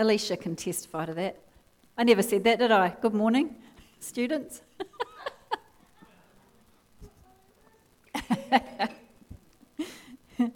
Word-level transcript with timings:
Alicia 0.00 0.36
can 0.38 0.56
testify 0.56 1.04
to 1.04 1.12
that. 1.12 1.36
I 1.98 2.04
never 2.04 2.22
said 2.22 2.42
that, 2.44 2.58
did 2.58 2.72
I? 2.72 2.96
Good 3.02 3.12
morning, 3.12 3.54
students. 3.98 4.62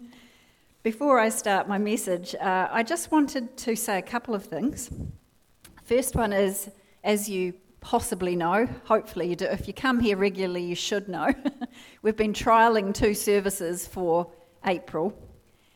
Before 0.82 1.18
I 1.18 1.28
start 1.28 1.68
my 1.68 1.76
message, 1.76 2.34
uh, 2.36 2.68
I 2.70 2.82
just 2.82 3.12
wanted 3.12 3.54
to 3.58 3.76
say 3.76 3.98
a 3.98 4.02
couple 4.02 4.34
of 4.34 4.46
things. 4.46 4.88
First 5.82 6.16
one 6.16 6.32
is, 6.32 6.70
as 7.04 7.28
you 7.28 7.52
possibly 7.82 8.36
know, 8.36 8.66
hopefully 8.84 9.28
you 9.28 9.36
do, 9.36 9.44
if 9.44 9.68
you 9.68 9.74
come 9.74 10.00
here 10.00 10.16
regularly, 10.16 10.64
you 10.64 10.74
should 10.74 11.06
know, 11.06 11.34
we've 12.02 12.16
been 12.16 12.32
trialling 12.32 12.94
two 12.94 13.12
services 13.12 13.86
for 13.86 14.30
April, 14.64 15.12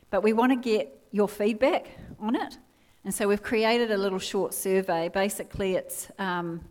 but 0.08 0.22
we 0.22 0.32
want 0.32 0.52
to 0.52 0.56
get 0.56 1.02
your 1.12 1.28
feedback 1.28 1.90
on 2.18 2.34
it. 2.34 2.56
And 3.04 3.14
so 3.14 3.28
we've 3.28 3.42
created 3.42 3.90
a 3.90 3.96
little 3.96 4.18
short 4.18 4.54
survey. 4.54 5.08
Basically, 5.08 5.76
it's 5.76 6.10
um, 6.18 6.64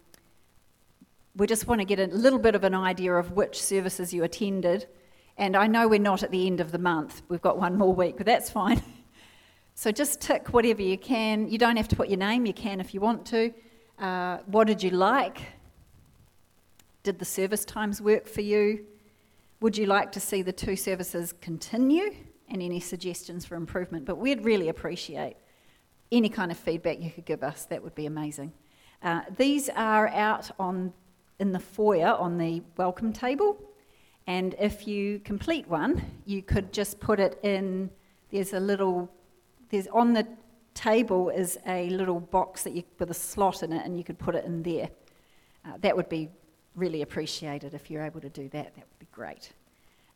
we 1.35 1.47
just 1.47 1.67
want 1.67 1.81
to 1.81 1.85
get 1.85 1.99
a 1.99 2.07
little 2.07 2.39
bit 2.39 2.55
of 2.55 2.63
an 2.63 2.75
idea 2.75 3.13
of 3.13 3.31
which 3.31 3.61
services 3.61 4.13
you 4.13 4.23
attended 4.23 4.87
and 5.37 5.55
I 5.55 5.67
know 5.67 5.87
we're 5.87 5.99
not 5.99 6.23
at 6.23 6.31
the 6.31 6.47
end 6.47 6.59
of 6.59 6.71
the 6.71 6.79
month, 6.79 7.21
we've 7.29 7.41
got 7.41 7.59
one 7.59 7.77
more 7.77 7.93
week, 7.93 8.17
but 8.17 8.25
that's 8.25 8.49
fine. 8.49 8.81
so 9.75 9.91
just 9.91 10.19
tick 10.19 10.51
whatever 10.51 10.81
you 10.81 10.97
can. 10.97 11.47
You 11.47 11.59
don't 11.59 11.77
have 11.77 11.87
to 11.89 11.95
put 11.95 12.09
your 12.09 12.17
name, 12.17 12.45
you 12.45 12.53
can 12.53 12.79
if 12.79 12.93
you 12.93 12.99
want 12.99 13.25
to. 13.27 13.53
Uh, 13.99 14.37
what 14.47 14.65
did 14.65 14.81
you 14.81 14.89
like? 14.89 15.41
Did 17.03 17.19
the 17.19 17.25
service 17.25 17.63
times 17.65 18.01
work 18.01 18.27
for 18.27 18.41
you? 18.41 18.85
Would 19.61 19.77
you 19.77 19.85
like 19.85 20.11
to 20.13 20.19
see 20.19 20.41
the 20.41 20.51
two 20.51 20.75
services 20.75 21.33
continue? 21.39 22.15
And 22.49 22.61
any 22.61 22.79
suggestions 22.79 23.45
for 23.45 23.55
improvement? 23.55 24.05
But 24.05 24.17
we'd 24.17 24.43
really 24.43 24.69
appreciate 24.69 25.35
any 26.11 26.29
kind 26.29 26.51
of 26.51 26.57
feedback 26.57 27.01
you 27.01 27.11
could 27.11 27.25
give 27.25 27.43
us. 27.43 27.65
That 27.65 27.83
would 27.83 27.95
be 27.95 28.05
amazing. 28.05 28.53
Uh, 29.03 29.21
these 29.37 29.69
are 29.69 30.07
out 30.07 30.49
on 30.59 30.93
in 31.39 31.51
the 31.51 31.59
foyer 31.59 32.13
on 32.13 32.37
the 32.37 32.63
welcome 32.77 33.13
table. 33.13 33.57
And 34.25 34.55
if 34.59 34.87
you 34.87 35.19
complete 35.19 35.67
one, 35.67 36.03
you 36.25 36.41
could 36.41 36.73
just 36.73 36.99
put 36.99 37.19
it 37.19 37.39
in. 37.43 37.89
There's 38.31 38.53
a 38.53 38.59
little, 38.59 39.09
there's 39.69 39.87
on 39.87 40.13
the 40.13 40.27
table 40.73 41.29
is 41.29 41.57
a 41.65 41.89
little 41.89 42.19
box 42.19 42.63
that 42.63 42.73
you 42.73 42.83
with 42.99 43.09
a 43.09 43.13
slot 43.13 43.63
in 43.63 43.71
it, 43.71 43.85
and 43.85 43.97
you 43.97 44.03
could 44.03 44.19
put 44.19 44.35
it 44.35 44.45
in 44.45 44.63
there. 44.63 44.89
Uh, 45.65 45.77
that 45.81 45.95
would 45.95 46.09
be 46.09 46.29
really 46.75 47.01
appreciated 47.01 47.73
if 47.73 47.89
you're 47.89 48.03
able 48.03 48.21
to 48.21 48.29
do 48.29 48.49
that. 48.49 48.75
That 48.75 48.85
would 48.87 48.99
be 48.99 49.07
great. 49.11 49.51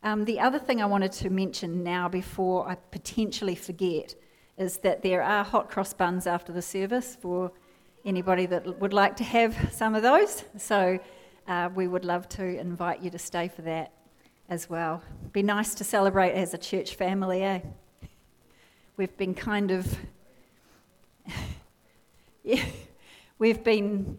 Um, 0.02 0.24
the 0.24 0.40
other 0.40 0.58
thing 0.58 0.82
I 0.82 0.86
wanted 0.86 1.12
to 1.12 1.30
mention 1.30 1.82
now, 1.82 2.08
before 2.08 2.68
I 2.68 2.74
potentially 2.74 3.54
forget, 3.54 4.14
is 4.58 4.78
that 4.78 5.02
there 5.02 5.22
are 5.22 5.44
hot 5.44 5.70
cross 5.70 5.92
buns 5.92 6.26
after 6.26 6.52
the 6.52 6.62
service 6.62 7.16
for 7.20 7.52
anybody 8.04 8.46
that 8.46 8.80
would 8.80 8.92
like 8.92 9.16
to 9.16 9.24
have 9.24 9.72
some 9.72 9.94
of 9.94 10.02
those. 10.02 10.44
So 10.58 10.98
uh, 11.48 11.70
we 11.74 11.88
would 11.88 12.04
love 12.04 12.28
to 12.30 12.44
invite 12.44 13.02
you 13.02 13.10
to 13.10 13.18
stay 13.18 13.48
for 13.48 13.62
that 13.62 13.92
as 14.48 14.68
well. 14.68 15.02
Be 15.32 15.42
nice 15.42 15.74
to 15.76 15.84
celebrate 15.84 16.32
as 16.32 16.54
a 16.54 16.58
church 16.58 16.94
family, 16.94 17.42
eh? 17.42 17.60
We've 18.96 19.16
been 19.16 19.34
kind 19.34 19.70
of. 19.70 19.98
yeah, 22.44 22.64
we've 23.38 23.64
been. 23.64 24.18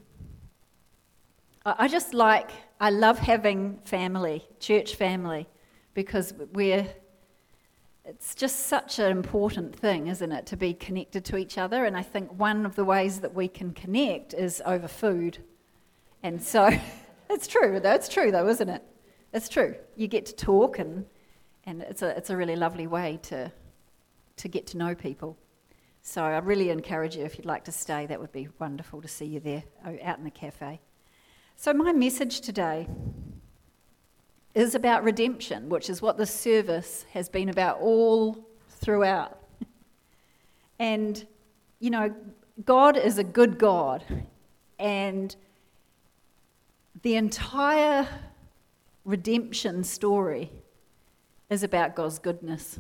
I 1.66 1.88
just 1.88 2.14
like, 2.14 2.50
I 2.82 2.90
love 2.90 3.20
having 3.20 3.80
family, 3.86 4.44
church 4.60 4.96
family, 4.96 5.48
because 5.94 6.34
we're. 6.54 6.88
It's 8.06 8.36
just 8.36 8.68
such 8.68 9.00
an 9.00 9.12
important 9.12 9.74
thing, 9.76 10.08
isn't 10.08 10.32
it, 10.32 10.46
to 10.48 10.58
be 10.58 10.74
connected 10.74 11.24
to 11.26 11.38
each 11.38 11.58
other? 11.58 11.86
And 11.86 11.96
I 11.96 12.02
think 12.02 12.38
one 12.38 12.66
of 12.66 12.76
the 12.76 12.84
ways 12.84 13.22
that 13.22 13.34
we 13.34 13.48
can 13.48 13.72
connect 13.72 14.34
is 14.34 14.62
over 14.66 14.90
food. 14.90 15.38
And 16.22 16.42
so, 16.42 16.70
it's 17.30 17.48
true, 17.48 17.80
though. 17.80 17.94
It's 17.94 18.10
true, 18.10 18.30
though, 18.30 18.48
isn't 18.50 18.68
it? 18.70 18.84
It's 19.32 19.48
true. 19.48 19.76
You 19.96 20.08
get 20.08 20.26
to 20.28 20.36
talk, 20.36 20.80
and, 20.80 21.06
and 21.66 21.82
it's, 21.84 22.02
a, 22.02 22.10
it's 22.18 22.30
a 22.30 22.36
really 22.36 22.58
lovely 22.58 22.88
way 22.88 23.20
to, 23.24 23.52
to 24.36 24.48
get 24.50 24.68
to 24.68 24.78
know 24.78 24.96
people. 24.96 25.38
So 26.02 26.22
I 26.22 26.38
really 26.40 26.70
encourage 26.70 27.16
you, 27.16 27.24
if 27.24 27.38
you'd 27.38 27.46
like 27.46 27.64
to 27.64 27.72
stay, 27.72 28.06
that 28.08 28.20
would 28.20 28.34
be 28.34 28.50
wonderful 28.60 29.02
to 29.02 29.08
see 29.08 29.26
you 29.26 29.40
there 29.40 29.64
oh, 29.86 29.98
out 30.04 30.18
in 30.18 30.26
the 30.26 30.32
cafe. 30.32 30.82
So, 31.56 31.72
my 31.72 31.94
message 31.94 32.42
today 32.42 32.90
is 34.56 34.76
about 34.76 35.04
redemption, 35.04 35.70
which 35.70 35.90
is 35.90 36.02
what 36.02 36.18
the 36.18 36.26
service 36.26 37.06
has 37.14 37.28
been 37.30 37.50
about 37.50 37.80
all 37.80 38.48
throughout. 38.70 39.40
and, 40.80 41.26
you 41.80 41.90
know, 41.90 42.14
God 42.66 42.98
is 42.98 43.18
a 43.18 43.24
good 43.24 43.58
God, 43.58 44.04
and 44.78 45.36
the 47.02 47.16
entire 47.16 48.08
redemption 49.06 49.84
story 49.84 50.52
is 51.50 51.64
about 51.64 51.96
God's 51.96 52.20
goodness. 52.20 52.80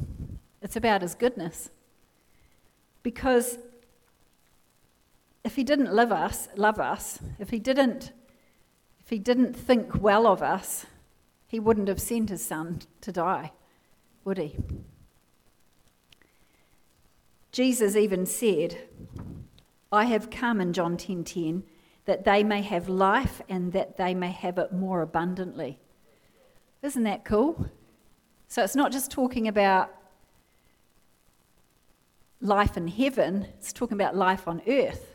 It's 0.62 0.76
about 0.76 1.02
His 1.02 1.16
goodness. 1.16 1.72
Because 3.02 3.58
if 5.44 5.56
He 5.56 5.64
didn't 5.64 5.94
love 5.94 6.12
us, 6.12 6.48
love 6.56 6.80
us, 6.80 7.20
if 7.40 7.50
He 7.50 7.60
didn't, 7.60 8.14
if 9.00 9.10
He 9.10 9.18
didn't 9.18 9.56
think 9.56 10.02
well 10.02 10.28
of 10.28 10.42
us, 10.42 10.86
He 11.54 11.60
wouldn't 11.60 11.88
have 11.88 12.02
sent 12.02 12.30
His 12.30 12.44
Son 12.44 12.80
to 13.02 13.12
die, 13.12 13.52
would 14.26 14.40
He? 14.40 14.58
Jesus 17.52 17.96
even 17.96 18.26
said, 18.26 18.76
I 19.92 20.06
have 20.06 20.32
come 20.32 20.60
in 20.60 20.74
John 20.74 20.98
10:10 20.98 20.98
10, 20.98 21.24
10, 21.26 21.64
that 22.06 22.24
they 22.24 22.44
may 22.44 22.64
have 22.64 22.90
life 22.90 23.40
and 23.48 23.72
that 23.72 23.98
they 23.98 24.16
may 24.16 24.32
have 24.32 24.58
it 24.58 24.74
more 24.74 25.04
abundantly. 25.04 25.78
Isn't 26.82 27.04
that 27.04 27.24
cool? 27.24 27.70
So 28.48 28.64
it's 28.64 28.76
not 28.76 28.92
just 28.92 29.12
talking 29.12 29.48
about 29.48 29.94
life 32.42 32.78
in 32.78 32.88
heaven, 32.88 33.46
it's 33.60 33.72
talking 33.72 33.94
about 33.94 34.16
life 34.16 34.48
on 34.48 34.64
earth. 34.68 35.13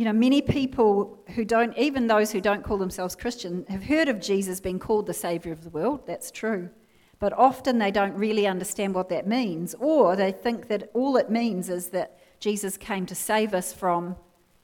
You 0.00 0.06
know, 0.06 0.14
many 0.14 0.40
people 0.40 1.22
who 1.34 1.44
don't, 1.44 1.76
even 1.76 2.06
those 2.06 2.32
who 2.32 2.40
don't 2.40 2.64
call 2.64 2.78
themselves 2.78 3.14
Christian, 3.14 3.66
have 3.68 3.82
heard 3.82 4.08
of 4.08 4.18
Jesus 4.18 4.58
being 4.58 4.78
called 4.78 5.04
the 5.04 5.12
Saviour 5.12 5.52
of 5.52 5.62
the 5.62 5.68
world. 5.68 6.06
That's 6.06 6.30
true. 6.30 6.70
But 7.18 7.34
often 7.34 7.78
they 7.78 7.90
don't 7.90 8.14
really 8.14 8.46
understand 8.46 8.94
what 8.94 9.10
that 9.10 9.26
means, 9.26 9.74
or 9.78 10.16
they 10.16 10.32
think 10.32 10.68
that 10.68 10.90
all 10.94 11.18
it 11.18 11.28
means 11.28 11.68
is 11.68 11.88
that 11.88 12.18
Jesus 12.40 12.78
came 12.78 13.04
to 13.04 13.14
save 13.14 13.52
us 13.52 13.74
from 13.74 14.16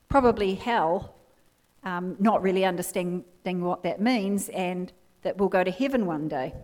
probably 0.09 0.55
hell 0.55 1.17
um, 1.85 2.17
not 2.19 2.41
really 2.41 2.65
understanding 2.65 3.23
what 3.45 3.83
that 3.83 4.01
means, 4.01 4.49
and 4.49 4.91
that 5.21 5.37
we'll 5.37 5.51
go 5.51 5.63
to 5.63 5.71
heaven 5.71 6.07
one 6.07 6.29
day. 6.29 6.55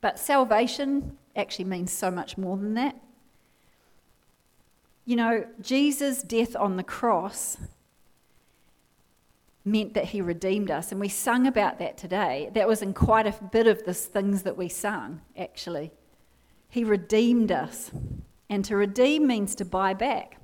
But 0.00 0.18
salvation 0.18 1.18
actually 1.36 1.66
means 1.66 1.92
so 1.92 2.10
much 2.10 2.38
more 2.38 2.56
than 2.56 2.72
that. 2.76 2.98
You 5.04 5.16
know, 5.16 5.46
Jesus' 5.60 6.22
death 6.22 6.54
on 6.56 6.76
the 6.76 6.82
cross 6.82 7.56
meant 9.64 9.94
that 9.94 10.06
he 10.06 10.20
redeemed 10.20 10.70
us, 10.70 10.90
and 10.90 11.00
we 11.00 11.08
sung 11.08 11.46
about 11.46 11.78
that 11.78 11.96
today. 11.96 12.50
That 12.54 12.68
was 12.68 12.82
in 12.82 12.94
quite 12.94 13.26
a 13.26 13.34
bit 13.52 13.66
of 13.66 13.84
the 13.84 13.94
things 13.94 14.42
that 14.42 14.56
we 14.56 14.68
sung, 14.68 15.20
actually. 15.36 15.92
He 16.68 16.84
redeemed 16.84 17.52
us. 17.52 17.90
And 18.48 18.64
to 18.66 18.76
redeem 18.76 19.26
means 19.26 19.54
to 19.56 19.64
buy 19.64 19.94
back, 19.94 20.36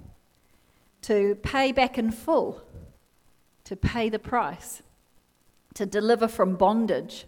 to 1.03 1.35
pay 1.43 1.73
back 1.73 1.99
in 1.99 2.11
full 2.11 2.63
to 3.69 3.77
pay 3.77 4.09
the 4.09 4.19
price, 4.19 4.83
to 5.75 5.85
deliver 5.85 6.27
from 6.27 6.57
bondage. 6.57 7.27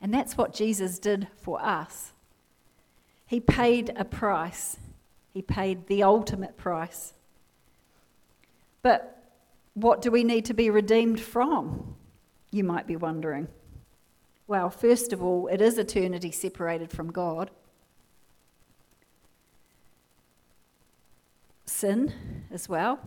And 0.00 0.12
that's 0.12 0.34
what 0.34 0.54
Jesus 0.54 0.98
did 0.98 1.28
for 1.36 1.60
us. 1.62 2.14
He 3.26 3.40
paid 3.40 3.92
a 3.94 4.06
price, 4.06 4.78
He 5.36 5.42
paid 5.42 5.86
the 5.86 6.02
ultimate 6.02 6.56
price. 6.56 7.12
But 8.80 9.22
what 9.74 10.00
do 10.00 10.10
we 10.10 10.24
need 10.24 10.46
to 10.46 10.54
be 10.54 10.70
redeemed 10.70 11.20
from? 11.20 11.94
You 12.50 12.64
might 12.64 12.86
be 12.86 12.96
wondering. 12.96 13.48
Well, 14.46 14.70
first 14.70 15.12
of 15.12 15.22
all, 15.22 15.46
it 15.48 15.60
is 15.60 15.76
eternity 15.76 16.30
separated 16.30 16.90
from 16.90 17.12
God. 17.12 17.50
Sin 21.66 22.14
as 22.50 22.66
well 22.66 22.98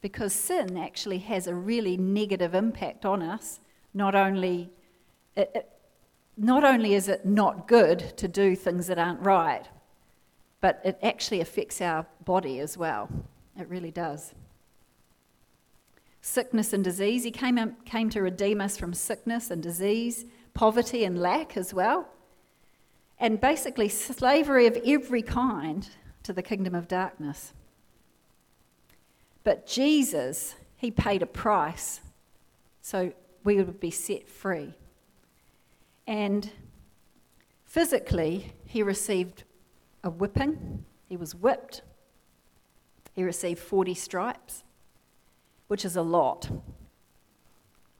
because 0.00 0.32
sin 0.32 0.76
actually 0.76 1.18
has 1.18 1.48
a 1.48 1.54
really 1.56 1.96
negative 1.96 2.54
impact 2.54 3.04
on 3.04 3.22
us. 3.22 3.58
Not 3.92 4.14
only, 4.14 4.70
it, 5.34 5.50
it, 5.52 5.72
not 6.36 6.62
only 6.62 6.94
is 6.94 7.08
it 7.08 7.26
not 7.26 7.66
good 7.66 8.16
to 8.18 8.28
do 8.28 8.54
things 8.54 8.86
that 8.86 9.00
aren't 9.00 9.26
right, 9.26 9.66
but 10.62 10.80
it 10.84 10.96
actually 11.02 11.40
affects 11.40 11.80
our 11.80 12.06
body 12.24 12.60
as 12.60 12.78
well. 12.78 13.10
It 13.58 13.68
really 13.68 13.90
does. 13.90 14.32
Sickness 16.22 16.72
and 16.72 16.84
disease. 16.84 17.24
He 17.24 17.32
came, 17.32 17.76
came 17.84 18.08
to 18.10 18.22
redeem 18.22 18.60
us 18.60 18.76
from 18.78 18.94
sickness 18.94 19.50
and 19.50 19.60
disease, 19.60 20.24
poverty 20.54 21.04
and 21.04 21.18
lack 21.18 21.56
as 21.56 21.74
well. 21.74 22.08
And 23.18 23.40
basically, 23.40 23.88
slavery 23.88 24.66
of 24.66 24.78
every 24.86 25.20
kind 25.20 25.88
to 26.22 26.32
the 26.32 26.42
kingdom 26.42 26.76
of 26.76 26.86
darkness. 26.86 27.52
But 29.42 29.66
Jesus, 29.66 30.54
he 30.76 30.92
paid 30.92 31.22
a 31.22 31.26
price 31.26 32.00
so 32.80 33.12
we 33.42 33.56
would 33.56 33.80
be 33.80 33.90
set 33.90 34.28
free. 34.28 34.74
And 36.06 36.50
physically, 37.64 38.52
he 38.64 38.84
received 38.84 39.42
a 40.04 40.10
whipping, 40.10 40.84
he 41.08 41.16
was 41.16 41.34
whipped, 41.34 41.82
he 43.14 43.22
received 43.22 43.58
40 43.58 43.94
stripes, 43.94 44.64
which 45.68 45.84
is 45.84 45.96
a 45.96 46.02
lot. 46.02 46.50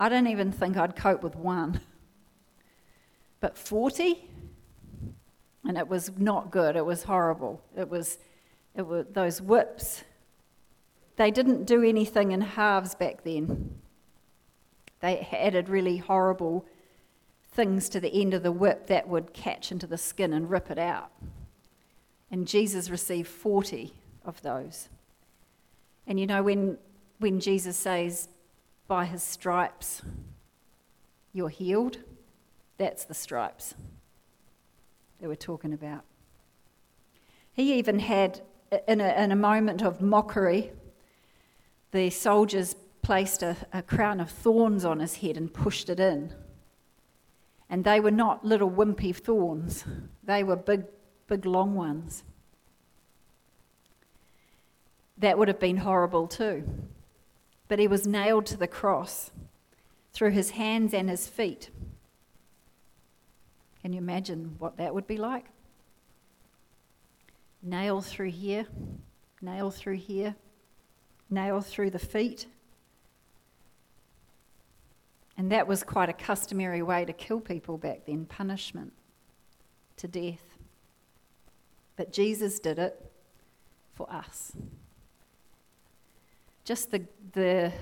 I 0.00 0.08
don't 0.08 0.26
even 0.26 0.50
think 0.50 0.76
I'd 0.76 0.96
cope 0.96 1.22
with 1.22 1.36
one. 1.36 1.80
But 3.40 3.58
40? 3.58 4.28
And 5.64 5.76
it 5.76 5.88
was 5.88 6.10
not 6.16 6.50
good. 6.50 6.76
It 6.76 6.84
was 6.84 7.04
horrible. 7.04 7.62
It 7.76 7.88
was, 7.88 8.18
it 8.74 8.86
was 8.86 9.06
those 9.12 9.40
whips. 9.40 10.02
They 11.16 11.30
didn't 11.30 11.64
do 11.64 11.82
anything 11.82 12.32
in 12.32 12.40
halves 12.40 12.94
back 12.94 13.22
then. 13.22 13.80
They 15.00 15.28
added 15.32 15.68
really 15.68 15.98
horrible 15.98 16.66
things 17.50 17.88
to 17.90 18.00
the 18.00 18.12
end 18.12 18.32
of 18.32 18.42
the 18.42 18.52
whip 18.52 18.86
that 18.86 19.08
would 19.08 19.32
catch 19.34 19.70
into 19.70 19.86
the 19.86 19.98
skin 19.98 20.32
and 20.32 20.48
rip 20.48 20.70
it 20.70 20.78
out. 20.78 21.12
And 22.32 22.48
Jesus 22.48 22.88
received 22.88 23.28
40 23.28 23.92
of 24.24 24.40
those. 24.42 24.88
And 26.06 26.18
you 26.18 26.26
know, 26.26 26.42
when, 26.42 26.78
when 27.18 27.38
Jesus 27.38 27.76
says, 27.76 28.28
by 28.88 29.04
his 29.04 29.22
stripes 29.22 30.02
you're 31.32 31.48
healed, 31.48 31.98
that's 32.78 33.04
the 33.04 33.14
stripes 33.14 33.74
that 35.20 35.28
we're 35.28 35.34
talking 35.34 35.72
about. 35.72 36.04
He 37.52 37.74
even 37.74 38.00
had, 38.00 38.40
in 38.88 39.00
a, 39.00 39.14
in 39.22 39.30
a 39.30 39.36
moment 39.36 39.82
of 39.82 40.00
mockery, 40.00 40.72
the 41.92 42.10
soldiers 42.10 42.74
placed 43.02 43.42
a, 43.42 43.56
a 43.72 43.82
crown 43.82 44.20
of 44.20 44.30
thorns 44.30 44.84
on 44.84 45.00
his 45.00 45.16
head 45.16 45.36
and 45.36 45.52
pushed 45.52 45.88
it 45.88 46.00
in. 46.00 46.32
And 47.68 47.84
they 47.84 48.00
were 48.00 48.10
not 48.10 48.44
little 48.44 48.70
wimpy 48.70 49.14
thorns, 49.14 49.84
they 50.24 50.42
were 50.42 50.56
big, 50.56 50.84
big, 51.32 51.46
long 51.46 51.74
ones. 51.74 52.24
That 55.16 55.38
would 55.38 55.48
have 55.48 55.58
been 55.58 55.78
horrible 55.78 56.28
too. 56.28 56.62
But 57.68 57.78
he 57.78 57.88
was 57.88 58.06
nailed 58.06 58.44
to 58.46 58.58
the 58.58 58.66
cross 58.66 59.30
through 60.12 60.32
his 60.32 60.50
hands 60.50 60.92
and 60.92 61.08
his 61.08 61.26
feet. 61.26 61.70
Can 63.80 63.94
you 63.94 63.98
imagine 63.98 64.56
what 64.58 64.76
that 64.76 64.94
would 64.94 65.06
be 65.06 65.16
like? 65.16 65.46
Nail 67.62 68.02
through 68.02 68.32
here, 68.32 68.66
nail 69.40 69.70
through 69.70 69.96
here, 69.96 70.34
nail 71.30 71.62
through 71.62 71.90
the 71.90 71.98
feet. 71.98 72.44
And 75.38 75.50
that 75.50 75.66
was 75.66 75.82
quite 75.82 76.10
a 76.10 76.12
customary 76.12 76.82
way 76.82 77.06
to 77.06 77.12
kill 77.14 77.40
people 77.40 77.78
back 77.78 78.04
then 78.06 78.26
punishment 78.26 78.92
to 79.96 80.06
death. 80.06 80.51
But 82.02 82.12
Jesus 82.12 82.58
did 82.58 82.80
it 82.80 83.00
for 83.94 84.12
us. 84.12 84.50
Just 86.64 86.90
the, 86.90 87.04
the 87.32 87.72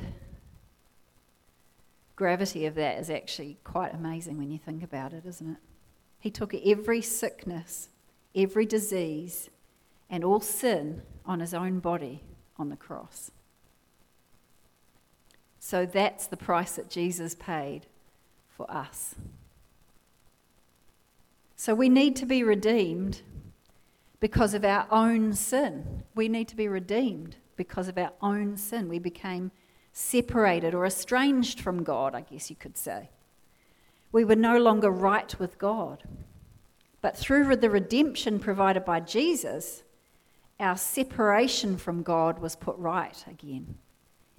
gravity 2.17 2.67
of 2.67 2.75
that 2.75 2.99
is 2.99 3.09
actually 3.09 3.57
quite 3.65 3.95
amazing 3.95 4.37
when 4.37 4.51
you 4.51 4.59
think 4.59 4.83
about 4.83 5.15
it, 5.15 5.25
isn't 5.25 5.53
it? 5.53 5.57
He 6.19 6.31
took 6.31 6.53
every 6.55 7.01
sickness, 7.01 7.89
every 8.35 8.67
disease, 8.67 9.49
and 10.11 10.23
all 10.23 10.41
sin 10.41 11.01
on 11.25 11.41
his 11.41 11.55
own 11.55 11.79
body 11.79 12.23
on 12.59 12.69
the 12.69 12.77
cross. 12.77 13.31
So 15.59 15.87
that's 15.87 16.27
the 16.27 16.37
price 16.37 16.73
that 16.73 16.91
Jesus 16.91 17.35
paid 17.35 17.87
for 18.51 18.71
us. 18.71 19.15
So 21.57 21.75
we 21.75 21.89
need 21.89 22.17
to 22.17 22.27
be 22.27 22.43
redeemed 22.43 23.23
because 24.21 24.55
of 24.55 24.65
our 24.65 24.87
own 24.91 25.33
sin. 25.33 26.05
We 26.15 26.29
need 26.29 26.49
to 26.49 26.57
be 26.57 26.69
redeemed 26.69 27.37
because 27.57 27.89
of 27.89 27.99
our 27.99 28.13
own 28.21 28.57
sin. 28.57 28.89
We 28.89 28.99
became 28.99 29.51
separated 29.93 30.75
or 30.75 30.87
estranged 30.87 31.61
from 31.61 31.83
God, 31.83 32.15
I 32.15 32.21
guess 32.21 32.51
you 32.51 32.57
could 32.57 32.77
say. 32.77 33.11
We 34.13 34.25
were 34.25 34.37
no 34.37 34.59
longer 34.59 34.91
right 34.91 35.39
with 35.39 35.59
God. 35.59 36.05
But 37.01 37.17
through 37.17 37.57
the 37.57 37.71
redemption 37.71 38.39
provided 38.39 38.85
by 38.85 39.01
Jesus, 39.01 39.83
our 40.59 40.77
separation 40.77 41.79
from 41.79 42.03
God 42.03 42.39
was 42.39 42.55
put 42.55 42.77
right 42.77 43.25
again 43.27 43.79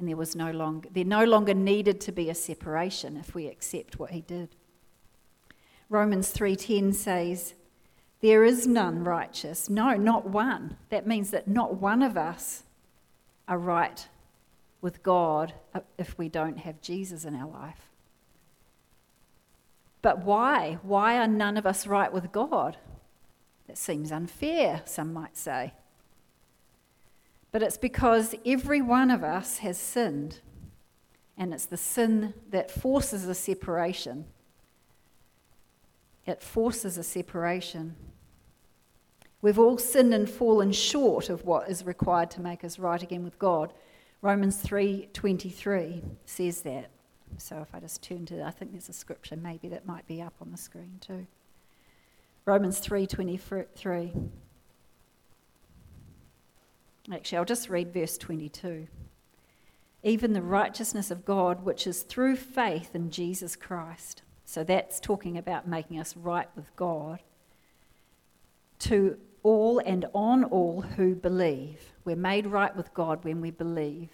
and 0.01 0.09
there 0.09 0.17
was 0.17 0.35
no 0.35 0.51
longer 0.51 0.89
there 0.91 1.05
no 1.05 1.23
longer 1.23 1.53
needed 1.53 2.01
to 2.01 2.11
be 2.11 2.29
a 2.29 2.35
separation 2.35 3.15
if 3.15 3.35
we 3.35 3.47
accept 3.47 3.99
what 3.99 4.09
he 4.09 4.21
did. 4.21 4.49
Romans 5.89 6.33
3:10 6.33 6.93
says, 6.95 7.53
"There 8.21 8.43
is 8.43 8.67
none 8.67 9.03
righteous, 9.03 9.69
no, 9.69 9.95
not 9.95 10.29
one." 10.29 10.77
That 10.89 11.07
means 11.07 11.31
that 11.31 11.47
not 11.47 11.75
one 11.75 12.01
of 12.01 12.15
us 12.15 12.63
are 13.47 13.57
right 13.57 14.07
with 14.79 15.03
God 15.03 15.53
if 15.97 16.17
we 16.17 16.29
don't 16.29 16.59
have 16.59 16.81
Jesus 16.81 17.25
in 17.25 17.35
our 17.35 17.49
life. 17.49 17.89
But 20.01 20.23
why? 20.23 20.79
Why 20.81 21.17
are 21.17 21.27
none 21.27 21.57
of 21.57 21.65
us 21.65 21.85
right 21.85 22.11
with 22.11 22.31
God? 22.31 22.77
That 23.67 23.77
seems 23.77 24.11
unfair, 24.11 24.81
some 24.85 25.13
might 25.13 25.37
say. 25.37 25.73
But 27.51 27.61
it's 27.61 27.77
because 27.77 28.33
every 28.45 28.81
one 28.81 29.11
of 29.11 29.23
us 29.23 29.59
has 29.59 29.77
sinned, 29.77 30.41
and 31.37 31.53
it's 31.53 31.65
the 31.65 31.77
sin 31.77 32.33
that 32.49 32.71
forces 32.71 33.27
a 33.27 33.35
separation. 33.35 34.25
It 36.25 36.41
forces 36.41 36.97
a 36.97 37.03
separation. 37.03 37.95
We've 39.41 39.59
all 39.59 39.77
sinned 39.77 40.13
and 40.13 40.29
fallen 40.29 40.71
short 40.71 41.29
of 41.29 41.45
what 41.45 41.69
is 41.69 41.85
required 41.85 42.29
to 42.31 42.41
make 42.41 42.63
us 42.63 42.77
right 42.77 43.01
again 43.01 43.23
with 43.23 43.39
God. 43.39 43.73
Romans 44.21 44.57
3:23 44.57 46.03
says 46.25 46.61
that. 46.61 46.91
So 47.37 47.59
if 47.61 47.73
I 47.73 47.79
just 47.79 48.03
turn 48.03 48.25
to 48.27 48.43
I 48.43 48.51
think 48.51 48.71
there's 48.71 48.89
a 48.89 48.93
scripture 48.93 49.35
maybe 49.35 49.67
that 49.69 49.85
might 49.85 50.05
be 50.05 50.21
up 50.21 50.35
on 50.41 50.51
the 50.51 50.57
screen 50.57 50.99
too. 51.01 51.25
Romans 52.45 52.79
3:23 52.79 54.29
Actually, 57.11 57.37
I'll 57.39 57.45
just 57.45 57.67
read 57.67 57.91
verse 57.91 58.17
22. 58.17 58.87
Even 60.03 60.33
the 60.33 60.41
righteousness 60.41 61.09
of 61.09 61.25
God, 61.25 61.65
which 61.65 61.87
is 61.87 62.03
through 62.03 62.35
faith 62.35 62.95
in 62.95 63.09
Jesus 63.09 63.55
Christ. 63.55 64.21
So 64.45 64.63
that's 64.63 64.99
talking 64.99 65.37
about 65.37 65.67
making 65.67 65.99
us 65.99 66.15
right 66.15 66.47
with 66.55 66.75
God. 66.75 67.21
To 68.79 69.17
all 69.43 69.79
and 69.79 70.05
on 70.13 70.43
all 70.45 70.81
who 70.81 71.15
believe. 71.15 71.93
We're 72.05 72.15
made 72.15 72.47
right 72.47 72.75
with 72.75 72.93
God 72.93 73.23
when 73.23 73.41
we 73.41 73.51
believe 73.51 74.09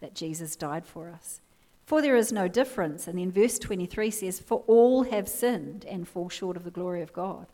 that 0.00 0.14
Jesus 0.14 0.56
died 0.56 0.86
for 0.86 1.10
us. 1.10 1.40
For 1.84 2.02
there 2.02 2.16
is 2.16 2.32
no 2.32 2.48
difference. 2.48 3.06
And 3.06 3.18
then 3.18 3.30
verse 3.30 3.58
23 3.58 4.10
says, 4.10 4.40
For 4.40 4.64
all 4.66 5.04
have 5.04 5.28
sinned 5.28 5.84
and 5.88 6.06
fall 6.06 6.28
short 6.28 6.56
of 6.56 6.64
the 6.64 6.70
glory 6.70 7.00
of 7.00 7.12
God. 7.12 7.46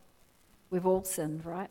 We've 0.70 0.86
all 0.86 1.04
sinned, 1.04 1.44
right? 1.44 1.70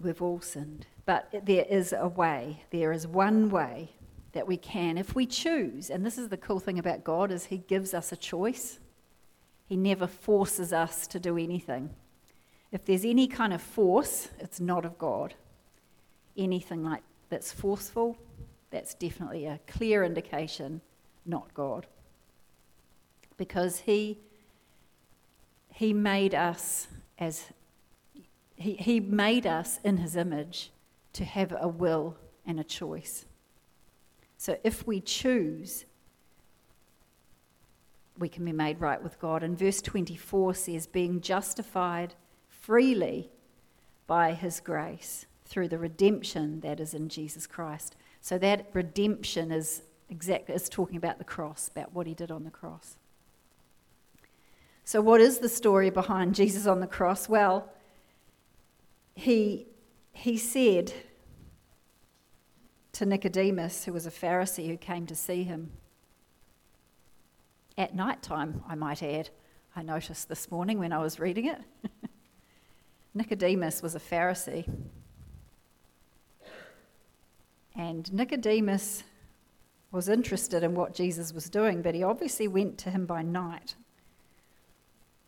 We've 0.00 0.22
all 0.22 0.40
sinned. 0.40 0.86
But 1.06 1.34
there 1.44 1.64
is 1.68 1.94
a 1.96 2.06
way. 2.06 2.64
There 2.70 2.92
is 2.92 3.06
one 3.06 3.48
way 3.48 3.92
that 4.32 4.46
we 4.46 4.58
can, 4.58 4.98
if 4.98 5.14
we 5.14 5.24
choose. 5.26 5.88
And 5.88 6.04
this 6.04 6.18
is 6.18 6.28
the 6.28 6.36
cool 6.36 6.60
thing 6.60 6.78
about 6.78 7.02
God 7.02 7.30
is 7.30 7.46
he 7.46 7.58
gives 7.58 7.94
us 7.94 8.12
a 8.12 8.16
choice. 8.16 8.78
He 9.68 9.76
never 9.76 10.06
forces 10.06 10.72
us 10.72 11.06
to 11.08 11.20
do 11.20 11.36
anything. 11.36 11.90
If 12.72 12.86
there's 12.86 13.04
any 13.04 13.28
kind 13.28 13.52
of 13.52 13.60
force, 13.60 14.28
it's 14.38 14.60
not 14.60 14.86
of 14.86 14.98
God. 14.98 15.34
Anything 16.36 16.82
like 16.82 17.02
that's 17.28 17.52
forceful, 17.52 18.16
that's 18.70 18.94
definitely 18.94 19.44
a 19.44 19.60
clear 19.66 20.04
indication 20.04 20.80
not 21.26 21.52
God. 21.52 21.86
Because 23.36 23.80
he 23.80 24.18
he 25.70 25.92
made 25.92 26.34
us 26.34 26.88
as 27.18 27.52
he, 28.56 28.74
he 28.74 28.98
made 28.98 29.46
us 29.46 29.78
in 29.84 29.98
his 29.98 30.16
image 30.16 30.72
to 31.12 31.24
have 31.24 31.54
a 31.60 31.68
will 31.68 32.16
and 32.46 32.58
a 32.58 32.64
choice. 32.64 33.26
So 34.38 34.58
if 34.64 34.86
we 34.86 35.00
choose, 35.00 35.84
we 38.18 38.28
can 38.28 38.44
be 38.44 38.52
made 38.52 38.80
right 38.80 39.02
with 39.02 39.18
God. 39.20 39.42
And 39.42 39.58
verse 39.58 39.80
24 39.80 40.54
says, 40.54 40.86
being 40.86 41.20
justified 41.20 42.14
freely 42.48 43.30
by 44.06 44.32
his 44.32 44.60
grace 44.60 45.26
through 45.44 45.68
the 45.68 45.78
redemption 45.78 46.60
that 46.60 46.80
is 46.80 46.94
in 46.94 47.08
Jesus 47.08 47.46
Christ. 47.46 47.96
So 48.20 48.38
that 48.38 48.66
redemption 48.72 49.50
is 49.52 49.82
exactly 50.10 50.54
is 50.54 50.68
talking 50.68 50.96
about 50.96 51.18
the 51.18 51.24
cross, 51.24 51.68
about 51.68 51.94
what 51.94 52.06
he 52.06 52.14
did 52.14 52.30
on 52.30 52.44
the 52.44 52.50
cross. 52.50 52.96
So, 54.84 55.02
what 55.02 55.20
is 55.20 55.38
the 55.38 55.50
story 55.50 55.90
behind 55.90 56.34
Jesus 56.34 56.66
on 56.66 56.80
the 56.80 56.86
cross? 56.86 57.28
Well, 57.28 57.70
he, 59.14 59.66
he 60.12 60.38
said 60.38 60.94
to 62.92 63.04
Nicodemus, 63.04 63.84
who 63.84 63.92
was 63.92 64.06
a 64.06 64.10
Pharisee 64.10 64.68
who 64.68 64.78
came 64.78 65.06
to 65.06 65.14
see 65.14 65.42
him, 65.42 65.72
at 67.78 67.94
night 67.94 68.20
time, 68.22 68.62
I 68.68 68.74
might 68.74 69.02
add. 69.02 69.30
I 69.76 69.82
noticed 69.82 70.28
this 70.28 70.50
morning 70.50 70.80
when 70.80 70.92
I 70.92 70.98
was 70.98 71.20
reading 71.20 71.46
it. 71.46 71.60
Nicodemus 73.14 73.80
was 73.80 73.94
a 73.94 74.00
Pharisee. 74.00 74.68
And 77.76 78.12
Nicodemus 78.12 79.04
was 79.92 80.08
interested 80.08 80.64
in 80.64 80.74
what 80.74 80.92
Jesus 80.92 81.32
was 81.32 81.48
doing, 81.48 81.80
but 81.80 81.94
he 81.94 82.02
obviously 82.02 82.48
went 82.48 82.76
to 82.78 82.90
him 82.90 83.06
by 83.06 83.22
night 83.22 83.76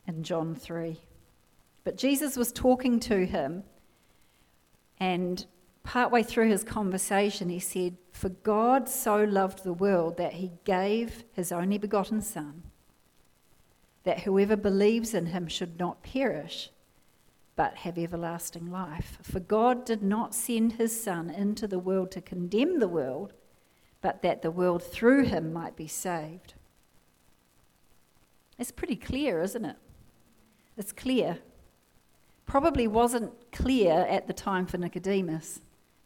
in 0.08 0.24
John 0.24 0.56
3. 0.56 0.98
But 1.84 1.96
Jesus 1.96 2.36
was 2.36 2.50
talking 2.50 2.98
to 3.00 3.24
him, 3.24 3.62
and 4.98 5.46
partway 5.82 6.22
through 6.22 6.48
his 6.48 6.64
conversation, 6.64 7.48
he 7.48 7.58
said, 7.58 7.96
For 8.12 8.28
God 8.28 8.88
so 8.88 9.22
loved 9.24 9.64
the 9.64 9.72
world 9.72 10.16
that 10.18 10.34
he 10.34 10.52
gave 10.64 11.24
his 11.32 11.52
only 11.52 11.78
begotten 11.78 12.22
Son, 12.22 12.62
that 14.04 14.20
whoever 14.20 14.56
believes 14.56 15.14
in 15.14 15.26
him 15.26 15.46
should 15.48 15.78
not 15.78 16.02
perish, 16.02 16.70
but 17.56 17.78
have 17.78 17.98
everlasting 17.98 18.70
life. 18.70 19.18
For 19.22 19.40
God 19.40 19.84
did 19.84 20.02
not 20.02 20.34
send 20.34 20.74
his 20.74 20.98
Son 21.02 21.30
into 21.30 21.66
the 21.66 21.78
world 21.78 22.10
to 22.12 22.20
condemn 22.20 22.78
the 22.78 22.88
world, 22.88 23.32
but 24.00 24.22
that 24.22 24.42
the 24.42 24.50
world 24.50 24.82
through 24.82 25.24
him 25.24 25.52
might 25.52 25.76
be 25.76 25.86
saved. 25.86 26.54
It's 28.58 28.70
pretty 28.70 28.96
clear, 28.96 29.40
isn't 29.42 29.64
it? 29.64 29.76
It's 30.76 30.92
clear. 30.92 31.38
Probably 32.46 32.86
wasn't 32.86 33.32
clear 33.52 33.92
at 33.92 34.26
the 34.26 34.32
time 34.32 34.66
for 34.66 34.78
Nicodemus 34.78 35.60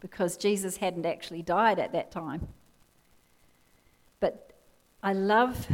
because 0.05 0.37
Jesus 0.37 0.77
hadn't 0.77 1.07
actually 1.07 1.41
died 1.41 1.79
at 1.79 1.93
that 1.93 2.11
time. 2.11 2.49
But 4.21 4.53
I 5.03 5.15
love 5.15 5.67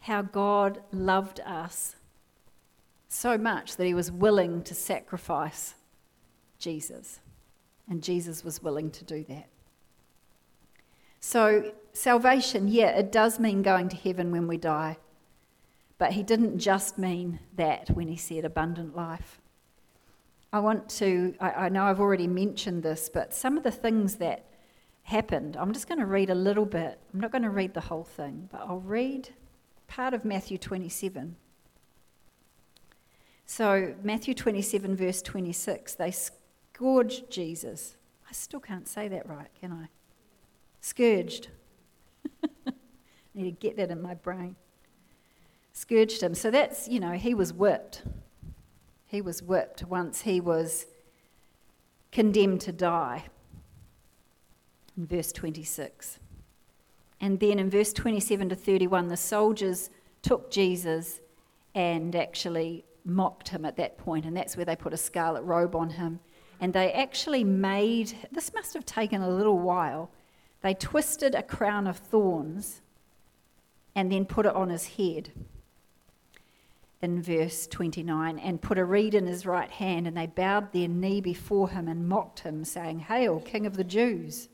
how 0.00 0.22
God 0.22 0.82
loved 0.90 1.38
us 1.46 1.94
so 3.06 3.38
much 3.38 3.76
that 3.76 3.86
he 3.86 3.94
was 3.94 4.10
willing 4.10 4.64
to 4.64 4.74
sacrifice 4.74 5.76
Jesus. 6.58 7.20
And 7.88 8.02
Jesus 8.02 8.42
was 8.42 8.60
willing 8.60 8.90
to 8.90 9.04
do 9.04 9.24
that. 9.28 9.46
So, 11.20 11.70
salvation, 11.92 12.66
yeah, 12.66 12.98
it 12.98 13.12
does 13.12 13.38
mean 13.38 13.62
going 13.62 13.88
to 13.90 13.96
heaven 13.96 14.32
when 14.32 14.48
we 14.48 14.56
die. 14.56 14.96
But 15.98 16.14
he 16.14 16.24
didn't 16.24 16.58
just 16.58 16.98
mean 16.98 17.38
that 17.54 17.90
when 17.90 18.08
he 18.08 18.16
said 18.16 18.44
abundant 18.44 18.96
life. 18.96 19.39
I 20.52 20.60
want 20.60 20.88
to, 20.90 21.34
I, 21.40 21.50
I 21.50 21.68
know 21.68 21.84
I've 21.84 22.00
already 22.00 22.26
mentioned 22.26 22.82
this, 22.82 23.08
but 23.12 23.32
some 23.32 23.56
of 23.56 23.62
the 23.62 23.70
things 23.70 24.16
that 24.16 24.46
happened, 25.04 25.56
I'm 25.56 25.72
just 25.72 25.88
going 25.88 26.00
to 26.00 26.06
read 26.06 26.30
a 26.30 26.34
little 26.34 26.64
bit. 26.66 26.98
I'm 27.12 27.20
not 27.20 27.30
going 27.30 27.42
to 27.42 27.50
read 27.50 27.74
the 27.74 27.80
whole 27.80 28.04
thing, 28.04 28.48
but 28.50 28.62
I'll 28.62 28.80
read 28.80 29.30
part 29.86 30.14
of 30.14 30.24
Matthew 30.24 30.58
27. 30.58 31.36
So, 33.46 33.94
Matthew 34.02 34.34
27, 34.34 34.96
verse 34.96 35.22
26, 35.22 35.94
they 35.94 36.12
scourged 36.12 37.30
Jesus. 37.30 37.96
I 38.28 38.32
still 38.32 38.60
can't 38.60 38.86
say 38.86 39.08
that 39.08 39.28
right, 39.28 39.48
can 39.60 39.72
I? 39.72 39.88
Scourged. 40.80 41.48
I 42.44 42.72
need 43.34 43.44
to 43.44 43.50
get 43.50 43.76
that 43.76 43.90
in 43.90 44.00
my 44.00 44.14
brain. 44.14 44.54
Scourged 45.72 46.22
him. 46.22 46.34
So 46.34 46.50
that's, 46.50 46.88
you 46.88 47.00
know, 47.00 47.12
he 47.12 47.34
was 47.34 47.52
whipped. 47.52 48.02
He 49.10 49.20
was 49.20 49.42
whipped 49.42 49.82
once 49.82 50.20
he 50.20 50.40
was 50.40 50.86
condemned 52.12 52.60
to 52.60 52.72
die. 52.72 53.24
In 54.96 55.04
verse 55.04 55.32
26. 55.32 56.20
And 57.20 57.40
then 57.40 57.58
in 57.58 57.68
verse 57.70 57.92
27 57.92 58.50
to 58.50 58.54
31, 58.54 59.08
the 59.08 59.16
soldiers 59.16 59.90
took 60.22 60.48
Jesus 60.52 61.18
and 61.74 62.14
actually 62.14 62.84
mocked 63.04 63.48
him 63.48 63.64
at 63.64 63.76
that 63.78 63.98
point, 63.98 64.26
and 64.26 64.36
that's 64.36 64.56
where 64.56 64.64
they 64.64 64.76
put 64.76 64.92
a 64.92 64.96
scarlet 64.96 65.42
robe 65.42 65.74
on 65.74 65.90
him. 65.90 66.20
And 66.60 66.72
they 66.72 66.92
actually 66.92 67.42
made, 67.42 68.14
this 68.30 68.54
must 68.54 68.74
have 68.74 68.86
taken 68.86 69.22
a 69.22 69.28
little 69.28 69.58
while, 69.58 70.10
they 70.62 70.74
twisted 70.74 71.34
a 71.34 71.42
crown 71.42 71.88
of 71.88 71.96
thorns 71.96 72.80
and 73.96 74.12
then 74.12 74.24
put 74.24 74.46
it 74.46 74.54
on 74.54 74.68
his 74.68 74.86
head 74.86 75.32
in 77.02 77.22
verse 77.22 77.66
29 77.66 78.38
and 78.38 78.60
put 78.60 78.78
a 78.78 78.84
reed 78.84 79.14
in 79.14 79.26
his 79.26 79.46
right 79.46 79.70
hand, 79.70 80.06
and 80.06 80.16
they 80.16 80.26
bowed 80.26 80.72
their 80.72 80.88
knee 80.88 81.20
before 81.20 81.70
him 81.70 81.88
and 81.88 82.08
mocked 82.08 82.40
him, 82.40 82.64
saying, 82.64 83.00
Hail, 83.00 83.40
King 83.40 83.66
of 83.66 83.76
the 83.76 83.84
Jews! 83.84 84.48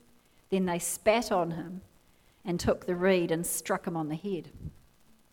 Then 0.50 0.66
they 0.66 0.78
spat 0.78 1.32
on 1.32 1.52
him 1.52 1.82
and 2.44 2.60
took 2.60 2.86
the 2.86 2.94
reed 2.94 3.32
and 3.32 3.44
struck 3.44 3.86
him 3.86 3.96
on 3.96 4.08
the 4.08 4.14
head. 4.14 4.50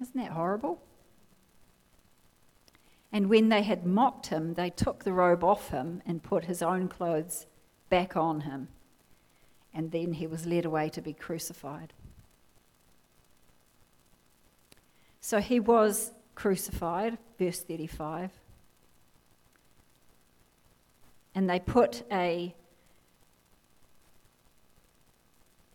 Isn't 0.01 0.20
that 0.20 0.32
horrible? 0.32 0.82
And 3.12 3.29
when 3.29 3.50
they 3.50 3.62
had 3.62 3.86
mocked 3.86 4.27
him, 4.27 4.55
they 4.55 4.72
took 4.72 5.03
the 5.03 5.13
robe 5.13 5.43
off 5.43 5.70
him 5.70 6.01
and 6.08 6.24
put 6.24 6.46
his 6.46 6.63
own 6.63 6.88
clothes 6.88 7.46
back 7.89 8.17
on 8.17 8.41
him. 8.41 8.70
And 9.72 9.91
then 9.91 10.13
he 10.13 10.25
was 10.25 10.48
led 10.48 10.65
away 10.65 10.89
to 10.89 11.01
be 11.01 11.13
crucified. 11.13 11.93
So 15.22 15.39
he 15.39 15.60
was 15.60 16.12
crucified, 16.36 17.18
verse 17.38 17.60
35. 17.60 18.32
And 21.36 21.50
they 21.50 21.60
put 21.60 22.04
a 22.12 22.56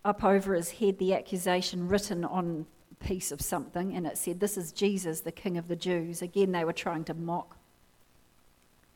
up 0.04 0.24
over 0.24 0.54
his 0.54 0.70
head 0.70 0.98
the 0.98 1.14
accusation 1.14 1.88
written 1.88 2.24
on 2.24 2.66
a 2.90 3.04
piece 3.04 3.30
of 3.30 3.40
something, 3.40 3.94
and 3.94 4.06
it 4.06 4.16
said, 4.16 4.40
This 4.40 4.56
is 4.56 4.72
Jesus, 4.72 5.20
the 5.20 5.32
King 5.32 5.58
of 5.58 5.68
the 5.68 5.76
Jews. 5.76 6.22
Again, 6.22 6.52
they 6.52 6.64
were 6.64 6.72
trying 6.72 7.04
to 7.04 7.14
mock. 7.14 7.56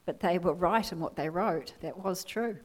But 0.07 0.21
they 0.21 0.39
were 0.39 0.55
right 0.55 0.91
in 0.91 1.01
what 1.01 1.17
they 1.17 1.29
wrote. 1.29 1.75
That 1.81 1.99
was 1.99 2.25
true. 2.25 2.57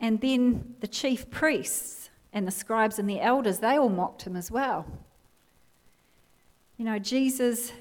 And 0.00 0.20
then 0.20 0.76
the 0.80 0.88
chief 0.88 1.30
priests 1.30 2.10
and 2.32 2.46
the 2.46 2.52
scribes 2.52 2.98
and 2.98 3.08
the 3.08 3.20
elders, 3.20 3.58
they 3.58 3.76
all 3.76 3.90
mocked 3.90 4.22
him 4.22 4.36
as 4.36 4.50
well. 4.50 4.86
You 6.80 6.86
know, 6.86 6.98
Jesus, 6.98 7.72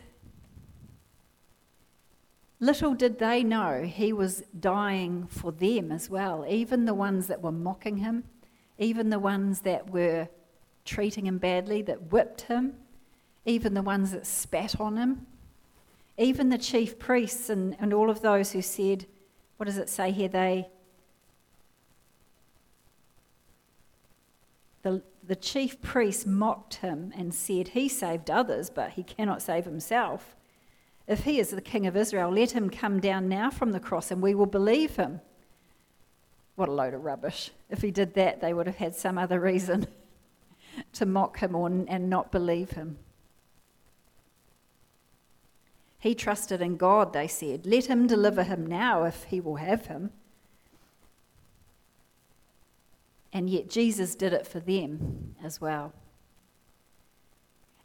little 2.59 2.93
did 2.93 3.17
they 3.17 3.45
know 3.45 3.83
he 3.83 4.11
was 4.11 4.43
dying 4.59 5.25
for 5.27 5.53
them 5.53 5.89
as 5.89 6.09
well, 6.09 6.45
even 6.45 6.83
the 6.83 6.93
ones 6.93 7.27
that 7.27 7.41
were 7.41 7.53
mocking 7.53 7.95
him, 7.95 8.25
even 8.77 9.09
the 9.09 9.17
ones 9.17 9.61
that 9.61 9.89
were 9.89 10.27
treating 10.83 11.25
him 11.25 11.37
badly, 11.37 11.81
that 11.83 12.11
whipped 12.11 12.41
him, 12.41 12.73
even 13.45 13.73
the 13.73 13.81
ones 13.81 14.11
that 14.11 14.27
spat 14.27 14.81
on 14.81 14.97
him, 14.97 15.25
even 16.17 16.49
the 16.49 16.57
chief 16.57 16.99
priests 16.99 17.49
and, 17.49 17.77
and 17.79 17.93
all 17.93 18.09
of 18.09 18.19
those 18.19 18.51
who 18.51 18.61
said, 18.61 19.05
what 19.55 19.67
does 19.67 19.77
it 19.77 19.87
say 19.87 20.11
here? 20.11 20.27
They 20.27 20.67
the, 24.81 25.01
the 25.29 25.35
chief 25.35 25.79
priests 25.79 26.25
mocked 26.25 26.77
him 26.77 27.13
and 27.15 27.35
said, 27.35 27.69
He 27.69 27.87
saved 27.87 28.31
others, 28.31 28.71
but 28.71 28.93
he 28.93 29.03
cannot 29.03 29.43
save 29.43 29.63
himself. 29.63 30.35
If 31.07 31.23
he 31.23 31.39
is 31.39 31.51
the 31.51 31.61
king 31.61 31.85
of 31.85 31.95
Israel, 31.95 32.31
let 32.31 32.51
him 32.51 32.71
come 32.71 32.99
down 32.99 33.29
now 33.29 33.51
from 33.51 33.71
the 33.71 33.79
cross 33.79 34.09
and 34.09 34.23
we 34.23 34.33
will 34.33 34.47
believe 34.47 34.95
him. 34.95 35.21
What 36.55 36.67
a 36.67 36.71
load 36.71 36.95
of 36.95 37.05
rubbish. 37.05 37.51
If 37.69 37.83
he 37.83 37.91
did 37.91 38.15
that, 38.15 38.41
they 38.41 38.55
would 38.55 38.65
have 38.65 38.77
had 38.77 38.95
some 38.95 39.19
other 39.19 39.39
reason 39.39 39.85
to 40.93 41.05
mock 41.05 41.37
him 41.37 41.53
or, 41.53 41.67
and 41.67 42.09
not 42.09 42.31
believe 42.31 42.71
him. 42.71 42.97
He 45.99 46.15
trusted 46.15 46.59
in 46.59 46.75
God, 46.75 47.13
they 47.13 47.27
said. 47.27 47.67
Let 47.67 47.85
him 47.85 48.07
deliver 48.07 48.41
him 48.41 48.65
now 48.65 49.03
if 49.03 49.25
he 49.25 49.39
will 49.39 49.57
have 49.57 49.85
him. 49.85 50.09
And 53.31 53.49
yet 53.49 53.69
Jesus 53.69 54.15
did 54.15 54.33
it 54.33 54.47
for 54.47 54.59
them 54.59 55.35
as 55.43 55.61
well. 55.61 55.93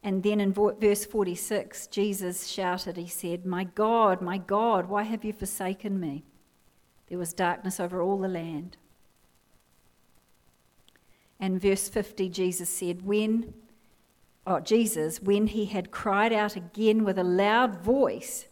And 0.02 0.22
then 0.22 0.38
in 0.38 0.52
verse 0.52 1.06
46, 1.06 1.86
Jesus 1.86 2.46
shouted, 2.46 2.98
He 2.98 3.08
said, 3.08 3.46
My 3.46 3.64
God, 3.64 4.20
my 4.20 4.36
God, 4.36 4.86
why 4.88 5.02
have 5.02 5.24
you 5.24 5.32
forsaken 5.32 5.98
me? 5.98 6.24
There 7.08 7.18
was 7.18 7.32
darkness 7.32 7.80
over 7.80 8.02
all 8.02 8.18
the 8.18 8.28
land. 8.28 8.76
And 11.40 11.60
verse 11.60 11.88
50, 11.88 12.28
Jesus 12.28 12.68
said, 12.68 13.06
When, 13.06 13.54
oh, 14.46 14.60
Jesus, 14.60 15.22
when 15.22 15.46
he 15.46 15.66
had 15.66 15.90
cried 15.90 16.32
out 16.32 16.54
again 16.54 17.04
with 17.04 17.18
a 17.18 17.24
loud 17.24 17.82
voice, 17.82 18.46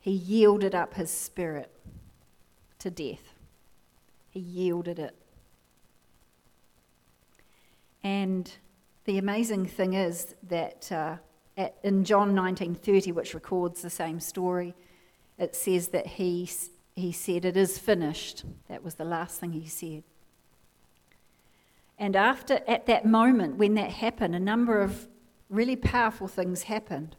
he 0.00 0.12
yielded 0.12 0.74
up 0.74 0.94
his 0.94 1.10
spirit 1.10 1.70
to 2.80 2.90
death. 2.90 3.34
He 4.30 4.40
yielded 4.40 4.98
it. 4.98 5.14
And 8.02 8.50
the 9.04 9.18
amazing 9.18 9.66
thing 9.66 9.94
is 9.94 10.34
that 10.48 10.90
uh, 10.92 11.16
at, 11.56 11.76
in 11.82 12.04
John 12.04 12.34
19:30, 12.34 13.12
which 13.12 13.34
records 13.34 13.82
the 13.82 13.90
same 13.90 14.20
story, 14.20 14.74
it 15.38 15.54
says 15.54 15.88
that 15.88 16.06
he, 16.06 16.50
he 16.94 17.12
said, 17.12 17.44
It 17.44 17.56
is 17.56 17.78
finished. 17.78 18.44
That 18.68 18.82
was 18.82 18.94
the 18.94 19.04
last 19.04 19.40
thing 19.40 19.52
he 19.52 19.66
said. 19.66 20.02
And 21.98 22.14
after, 22.14 22.60
at 22.68 22.86
that 22.86 23.04
moment, 23.04 23.56
when 23.56 23.74
that 23.74 23.90
happened, 23.90 24.34
a 24.34 24.40
number 24.40 24.80
of 24.80 25.08
really 25.48 25.76
powerful 25.76 26.28
things 26.28 26.64
happened. 26.64 27.16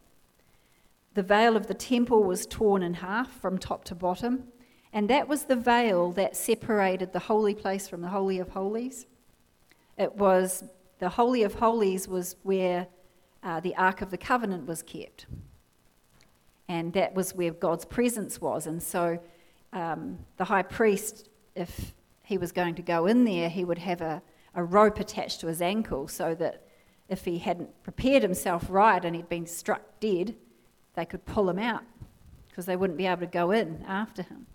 The 1.16 1.24
veil 1.24 1.58
of 1.58 1.68
the 1.68 1.74
temple 1.74 2.24
was 2.24 2.46
torn 2.46 2.84
in 2.84 2.96
half 2.96 3.32
from 3.42 3.58
top 3.58 3.84
to 3.86 3.96
bottom, 3.96 4.44
and 4.94 5.10
that 5.10 5.28
was 5.28 5.46
the 5.46 5.56
veil 5.56 6.12
that 6.14 6.36
separated 6.36 7.12
the 7.12 7.20
holy 7.20 7.56
place 7.56 7.88
from 7.88 8.02
the 8.02 8.10
Holy 8.10 8.40
of 8.40 8.50
Holies. 8.50 9.06
It 10.00 10.16
was 10.16 10.64
the 11.00 11.10
Holy 11.10 11.44
of 11.44 11.56
Holies 11.56 12.08
was 12.08 12.38
where 12.44 12.88
uh, 13.44 13.60
the 13.60 13.76
Ark 13.76 14.02
of 14.02 14.12
the 14.12 14.18
Covenant 14.18 14.66
was 14.66 14.82
kept, 14.82 15.26
and 16.70 16.94
that 16.94 17.14
was 17.14 17.36
where 17.36 17.52
God's 17.52 17.84
presence 17.84 18.40
was. 18.40 18.66
And 18.66 18.82
so 18.82 19.20
um, 19.74 20.20
the 20.38 20.46
high 20.46 20.64
priest, 20.64 21.28
if 21.54 21.94
he 22.24 22.38
was 22.38 22.54
going 22.54 22.76
to 22.76 22.82
go 22.82 23.08
in 23.08 23.26
there, 23.26 23.50
he 23.50 23.66
would 23.66 23.80
have 23.80 24.00
a, 24.00 24.22
a 24.56 24.64
rope 24.64 25.00
attached 25.02 25.42
to 25.42 25.48
his 25.48 25.62
ankle 25.62 26.08
so 26.08 26.34
that 26.36 26.66
if 27.10 27.26
he 27.26 27.40
hadn't 27.40 27.84
prepared 27.84 28.24
himself 28.24 28.68
right 28.70 29.04
and 29.04 29.16
he'd 29.16 29.28
been 29.28 29.48
struck 29.48 29.82
dead, 30.00 30.34
they 30.94 31.06
could 31.06 31.26
pull 31.26 31.50
him 31.50 31.60
out 31.60 31.84
because 32.48 32.66
they 32.66 32.78
wouldn't 32.78 32.98
be 32.98 33.06
able 33.06 33.22
to 33.22 33.28
go 33.28 33.52
in 33.52 33.84
after 33.86 34.22
him. 34.22 34.46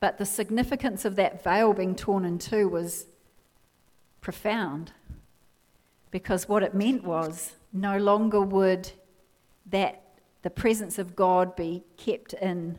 But 0.00 0.18
the 0.18 0.26
significance 0.26 1.04
of 1.04 1.16
that 1.16 1.44
veil 1.44 1.74
being 1.74 1.94
torn 1.94 2.24
in 2.24 2.38
two 2.38 2.68
was 2.68 3.06
profound 4.22 4.92
because 6.10 6.48
what 6.48 6.62
it 6.62 6.74
meant 6.74 7.04
was 7.04 7.52
no 7.72 7.98
longer 7.98 8.40
would 8.40 8.90
that 9.66 10.02
the 10.42 10.50
presence 10.50 10.98
of 10.98 11.14
God 11.14 11.54
be 11.54 11.82
kept 11.96 12.32
in 12.34 12.78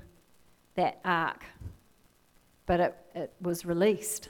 that 0.75 0.99
ark, 1.05 1.45
but 2.65 2.79
it, 2.79 2.95
it 3.13 3.33
was 3.41 3.65
released. 3.65 4.29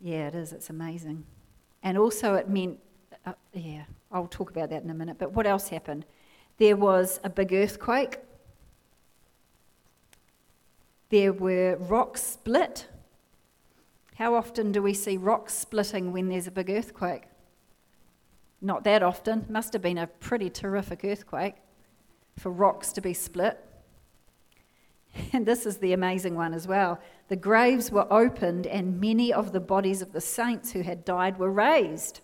Yeah, 0.00 0.28
it 0.28 0.34
is. 0.34 0.52
It's 0.52 0.70
amazing. 0.70 1.24
And 1.82 1.96
also, 1.96 2.34
it 2.34 2.48
meant, 2.48 2.78
uh, 3.24 3.32
yeah, 3.52 3.84
I'll 4.10 4.26
talk 4.26 4.50
about 4.50 4.70
that 4.70 4.82
in 4.82 4.90
a 4.90 4.94
minute. 4.94 5.16
But 5.18 5.32
what 5.32 5.46
else 5.46 5.68
happened? 5.68 6.04
There 6.58 6.76
was 6.76 7.20
a 7.24 7.30
big 7.30 7.52
earthquake. 7.52 8.18
There 11.08 11.32
were 11.32 11.76
rocks 11.76 12.22
split. 12.22 12.88
How 14.16 14.34
often 14.34 14.72
do 14.72 14.82
we 14.82 14.94
see 14.94 15.16
rocks 15.16 15.54
splitting 15.54 16.12
when 16.12 16.28
there's 16.28 16.46
a 16.46 16.50
big 16.50 16.70
earthquake? 16.70 17.24
Not 18.60 18.84
that 18.84 19.02
often. 19.02 19.46
Must 19.48 19.72
have 19.72 19.82
been 19.82 19.98
a 19.98 20.06
pretty 20.06 20.50
terrific 20.50 21.04
earthquake 21.04 21.56
for 22.38 22.50
rocks 22.50 22.92
to 22.92 23.00
be 23.00 23.14
split. 23.14 23.58
And 25.34 25.44
this 25.44 25.66
is 25.66 25.76
the 25.76 25.92
amazing 25.92 26.36
one 26.36 26.54
as 26.54 26.66
well. 26.66 26.98
The 27.28 27.36
graves 27.36 27.90
were 27.90 28.10
opened, 28.10 28.66
and 28.66 28.98
many 28.98 29.30
of 29.30 29.52
the 29.52 29.60
bodies 29.60 30.00
of 30.00 30.12
the 30.12 30.22
saints 30.22 30.72
who 30.72 30.80
had 30.82 31.04
died 31.04 31.38
were 31.38 31.50
raised. 31.50 32.20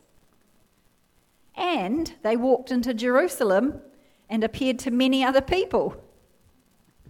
And 1.54 2.14
they 2.23 2.37
walked 2.37 2.71
into 2.71 2.95
Jerusalem 2.95 3.83
and 4.30 4.42
appeared 4.42 4.78
to 4.80 4.90
many 4.90 5.23
other 5.23 5.42
people. 5.42 6.02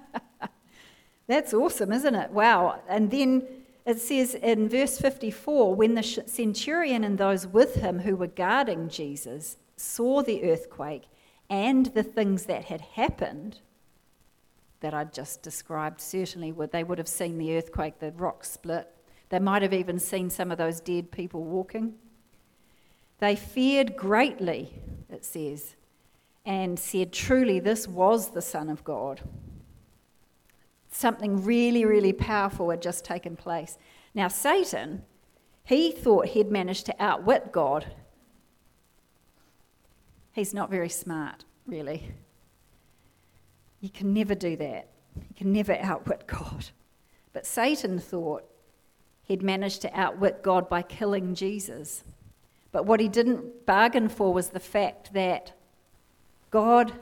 That's 1.28 1.54
awesome, 1.54 1.92
isn't 1.92 2.16
it? 2.16 2.32
Wow. 2.32 2.82
And 2.88 3.12
then 3.12 3.46
it 3.90 4.00
says 4.00 4.36
in 4.36 4.70
verse 4.70 5.00
54 5.00 5.74
when 5.74 5.96
the 5.96 6.04
centurion 6.04 7.04
and 7.04 7.18
those 7.18 7.48
with 7.48 7.76
him 7.76 8.00
who 8.00 8.16
were 8.16 8.28
guarding 8.28 8.88
Jesus 8.88 9.58
saw 9.78 10.22
the 10.22 10.44
earthquake 10.44 11.08
and 11.50 11.88
the 11.88 12.04
things 12.04 12.46
that 12.46 12.66
had 12.66 12.82
happened, 12.82 13.60
that 14.82 14.94
I 14.94 15.06
just 15.06 15.42
described 15.42 16.02
certainly 16.02 16.52
would 16.52 16.72
they 16.72 16.84
would 16.84 17.00
have 17.00 17.08
seen 17.08 17.38
the 17.38 17.58
earthquake, 17.58 18.00
the 18.00 18.12
rock 18.12 18.44
split. 18.44 18.88
They 19.30 19.40
might 19.40 19.64
have 19.64 19.74
even 19.74 19.98
seen 19.98 20.30
some 20.30 20.52
of 20.52 20.58
those 20.58 20.80
dead 20.80 21.12
people 21.12 21.44
walking. 21.44 21.96
They 23.18 23.36
feared 23.36 23.98
greatly, 23.98 24.72
it 25.10 25.26
says, 25.26 25.76
and 26.46 26.80
said, 26.80 27.12
Truly, 27.12 27.60
this 27.60 27.88
was 27.88 28.30
the 28.30 28.42
Son 28.42 28.70
of 28.70 28.84
God. 28.84 29.22
Something 30.90 31.44
really, 31.44 31.86
really 31.86 32.14
powerful 32.14 32.70
had 32.70 32.82
just 32.82 33.06
taken 33.06 33.36
place. 33.36 33.78
Now, 34.14 34.28
Satan, 34.28 35.04
he 35.64 35.92
thought 35.92 36.28
he'd 36.28 36.52
managed 36.52 36.86
to 36.88 36.96
outwit 37.00 37.52
God. 37.52 37.86
He's 40.32 40.54
not 40.54 40.70
very 40.70 40.90
smart, 40.90 41.46
really. 41.68 42.12
You 43.82 43.90
can 43.90 44.14
never 44.14 44.36
do 44.36 44.56
that. 44.58 44.88
You 45.16 45.36
can 45.36 45.54
never 45.54 45.74
outwit 45.74 46.26
God. 46.28 46.68
But 47.34 47.46
Satan 47.46 48.00
thought 48.00 48.44
he'd 49.24 49.44
managed 49.44 49.82
to 49.84 50.00
outwit 50.00 50.42
God 50.42 50.70
by 50.70 50.82
killing 50.82 51.36
Jesus. 51.36 52.04
But 52.72 52.86
what 52.86 53.00
he 53.00 53.08
didn't 53.08 53.66
bargain 53.66 54.10
for 54.10 54.34
was 54.34 54.50
the 54.50 54.60
fact 54.60 55.14
that 55.14 55.54
God 56.52 56.94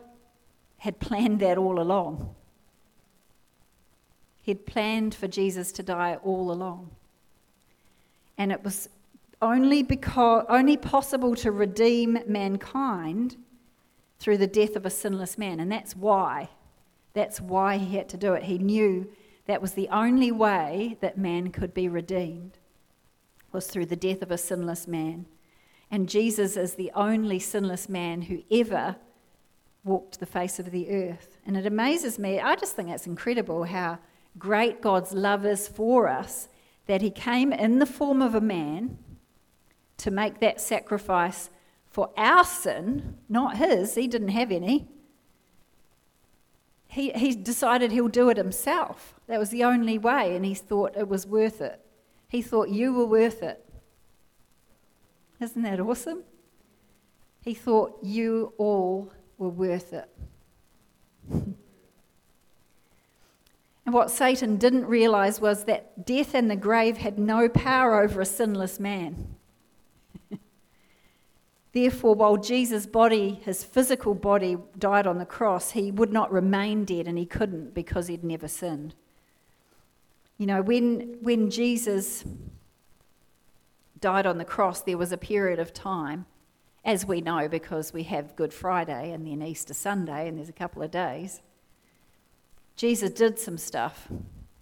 had 0.78 1.00
planned 1.00 1.40
that 1.40 1.58
all 1.58 1.80
along. 1.80 2.36
He'd 4.48 4.66
planned 4.66 5.14
for 5.14 5.28
Jesus 5.28 5.74
to 5.74 5.84
die 5.84 6.18
all 6.24 6.54
along. 6.54 6.92
And 8.38 8.50
it 8.50 8.64
was 8.64 8.88
only 9.42 9.84
because 9.84 10.46
only 10.48 10.78
possible 10.78 11.36
to 11.36 11.52
redeem 11.52 12.20
mankind 12.26 13.36
through 14.20 14.38
the 14.38 14.48
death 14.48 14.78
of 14.78 14.86
a 14.86 14.90
sinless 14.90 15.38
man. 15.38 15.60
And 15.60 15.70
that's 15.70 15.98
why 15.98 16.48
that's 17.14 17.42
why 17.42 17.78
he 17.78 17.98
had 17.98 18.08
to 18.08 18.16
do 18.16 18.36
it. 18.36 18.44
He 18.44 18.58
knew 18.58 19.10
that 19.48 19.62
was 19.62 19.74
the 19.74 19.90
only 19.90 20.32
way 20.32 20.98
that 21.02 21.18
man 21.18 21.50
could 21.50 21.74
be 21.74 21.90
redeemed 21.90 22.58
was 23.52 23.68
through 23.68 23.88
the 23.88 23.98
death 23.98 24.22
of 24.22 24.32
a 24.32 24.38
sinless 24.38 24.88
man. 24.88 25.26
And 25.92 26.08
Jesus 26.08 26.56
is 26.56 26.76
the 26.76 26.92
only 26.96 27.40
sinless 27.40 27.90
man 27.90 28.22
who 28.22 28.44
ever 28.50 28.96
walked 29.84 30.22
the 30.22 30.26
face 30.26 30.58
of 30.58 30.72
the 30.72 30.90
earth. 30.90 31.38
And 31.46 31.58
it 31.58 31.66
amazes 31.66 32.18
me, 32.18 32.40
I 32.40 32.56
just 32.56 32.78
think 32.78 32.90
it's 32.90 33.08
incredible 33.08 33.66
how 33.66 34.00
great 34.38 34.82
God's 34.82 35.14
love 35.14 35.46
is 35.46 35.68
for 35.68 36.08
us 36.08 36.48
that 36.86 37.02
he 37.02 37.10
came 37.10 37.52
in 37.52 37.80
the 37.80 37.86
form 37.86 38.22
of 38.22 38.36
a 38.36 38.42
man 38.42 38.98
to 39.98 40.12
make 40.12 40.40
that 40.40 40.62
sacrifice 40.62 41.50
for 41.90 42.12
our 42.16 42.44
sin, 42.44 43.18
not 43.28 43.58
his. 43.58 43.96
He 43.96 44.08
didn't 44.08 44.30
have 44.30 44.52
any 44.52 44.88
he, 46.98 47.12
he 47.12 47.36
decided 47.36 47.92
he'll 47.92 48.08
do 48.08 48.30
it 48.30 48.38
himself. 48.38 49.14
That 49.28 49.40
was 49.40 49.50
the 49.50 49.64
only 49.64 49.98
way, 49.98 50.36
and 50.36 50.46
he 50.46 50.54
thought 50.54 50.96
it 50.96 51.08
was 51.08 51.28
worth 51.28 51.62
it. 51.62 51.80
He 52.28 52.42
thought 52.42 52.70
you 52.70 52.94
were 52.94 53.06
worth 53.06 53.44
it. 53.44 53.64
Isn't 55.40 55.62
that 55.62 55.80
awesome? 55.80 56.24
He 57.44 57.54
thought 57.54 58.00
you 58.02 58.54
all 58.58 59.12
were 59.38 59.50
worth 59.50 59.94
it. 59.94 60.10
What 63.94 64.12
Satan 64.12 64.58
didn't 64.58 64.86
realize 64.86 65.40
was 65.40 65.64
that 65.64 66.06
death 66.06 66.36
and 66.36 66.52
the 66.52 66.58
grave 66.58 66.98
had 66.98 67.18
no 67.18 67.48
power 67.48 68.02
over 68.02 68.20
a 68.20 68.26
sinless 68.26 68.82
man. 68.82 69.36
Therefore, 71.72 72.14
while 72.14 72.36
Jesus' 72.36 72.86
body, 72.86 73.40
his 73.46 73.64
physical 73.64 74.14
body, 74.14 74.58
died 74.78 75.08
on 75.08 75.20
the 75.20 75.26
cross, 75.26 75.72
he 75.72 75.90
would 75.90 76.12
not 76.12 76.32
remain 76.32 76.84
dead, 76.84 77.08
and 77.08 77.18
he 77.18 77.26
couldn't 77.26 77.74
because 77.74 78.08
he'd 78.08 78.26
never 78.26 78.50
sinned. 78.50 78.94
You 80.38 80.48
know, 80.48 80.62
when, 80.62 81.18
when 81.22 81.50
Jesus 81.50 82.26
died 84.02 84.26
on 84.26 84.38
the 84.38 84.46
cross, 84.46 84.82
there 84.82 84.98
was 84.98 85.14
a 85.14 85.18
period 85.18 85.60
of 85.60 85.74
time, 85.74 86.26
as 86.84 87.06
we 87.06 87.22
know 87.22 87.48
because 87.48 87.94
we 87.94 88.04
have 88.04 88.36
Good 88.36 88.54
Friday 88.54 89.12
and 89.12 89.26
then 89.26 89.42
Easter 89.42 89.74
Sunday, 89.74 90.28
and 90.28 90.38
there's 90.38 90.50
a 90.50 90.54
couple 90.54 90.84
of 90.84 90.92
days. 90.92 91.42
Jesus 92.78 93.10
did 93.10 93.40
some 93.40 93.58
stuff 93.58 94.08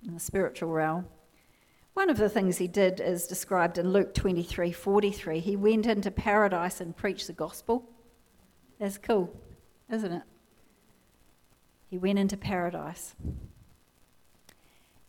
in 0.07 0.13
the 0.13 0.19
spiritual 0.19 0.69
realm. 0.69 1.05
One 1.93 2.09
of 2.09 2.17
the 2.17 2.29
things 2.29 2.57
he 2.57 2.67
did 2.67 3.01
is 3.01 3.27
described 3.27 3.77
in 3.77 3.91
Luke 3.91 4.13
23 4.13 4.71
43. 4.71 5.39
He 5.39 5.55
went 5.57 5.85
into 5.85 6.09
paradise 6.11 6.79
and 6.79 6.95
preached 6.95 7.27
the 7.27 7.33
gospel. 7.33 7.89
That's 8.79 8.97
cool, 8.97 9.37
isn't 9.91 10.11
it? 10.11 10.23
He 11.89 11.97
went 11.97 12.17
into 12.17 12.37
paradise. 12.37 13.15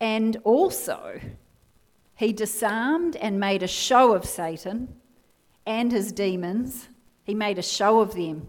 And 0.01 0.37
also, 0.43 1.21
he 2.17 2.33
disarmed 2.33 3.17
and 3.17 3.39
made 3.39 3.63
a 3.63 3.69
show 3.69 4.15
of 4.15 4.25
Satan 4.25 4.97
and 5.65 5.93
his 5.93 6.11
demons. 6.11 6.89
He 7.23 7.35
made 7.35 7.59
a 7.59 7.63
show 7.63 8.01
of 8.01 8.15
them. 8.15 8.49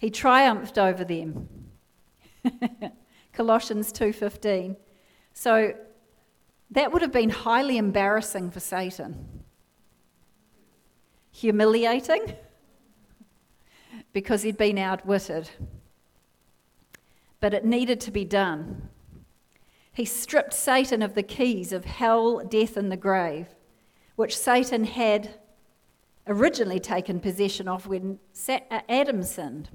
He 0.00 0.08
triumphed 0.08 0.78
over 0.78 1.04
them. 1.04 1.46
Colossians 3.34 3.92
2:15. 3.92 4.76
So 5.34 5.74
That 6.70 6.90
would 6.92 7.02
have 7.02 7.12
been 7.12 7.30
highly 7.30 7.76
embarrassing 7.76 8.50
for 8.50 8.60
Satan. 8.60 9.42
Humiliating 11.32 12.34
because 14.12 14.42
he'd 14.42 14.56
been 14.56 14.78
outwitted. 14.78 15.50
But 17.40 17.52
it 17.52 17.64
needed 17.66 18.00
to 18.00 18.10
be 18.10 18.24
done. 18.24 18.88
He 19.92 20.06
stripped 20.06 20.54
Satan 20.54 21.02
of 21.02 21.14
the 21.14 21.22
keys 21.22 21.72
of 21.72 21.84
hell, 21.84 22.38
death, 22.38 22.76
and 22.76 22.90
the 22.90 22.96
grave, 22.96 23.48
which 24.16 24.38
Satan 24.38 24.84
had 24.84 25.34
originally 26.26 26.80
taken 26.80 27.20
possession 27.20 27.68
of 27.68 27.86
when 27.86 28.18
uh, 28.48 28.80
Adam 28.88 29.22
sinned. 29.22 29.68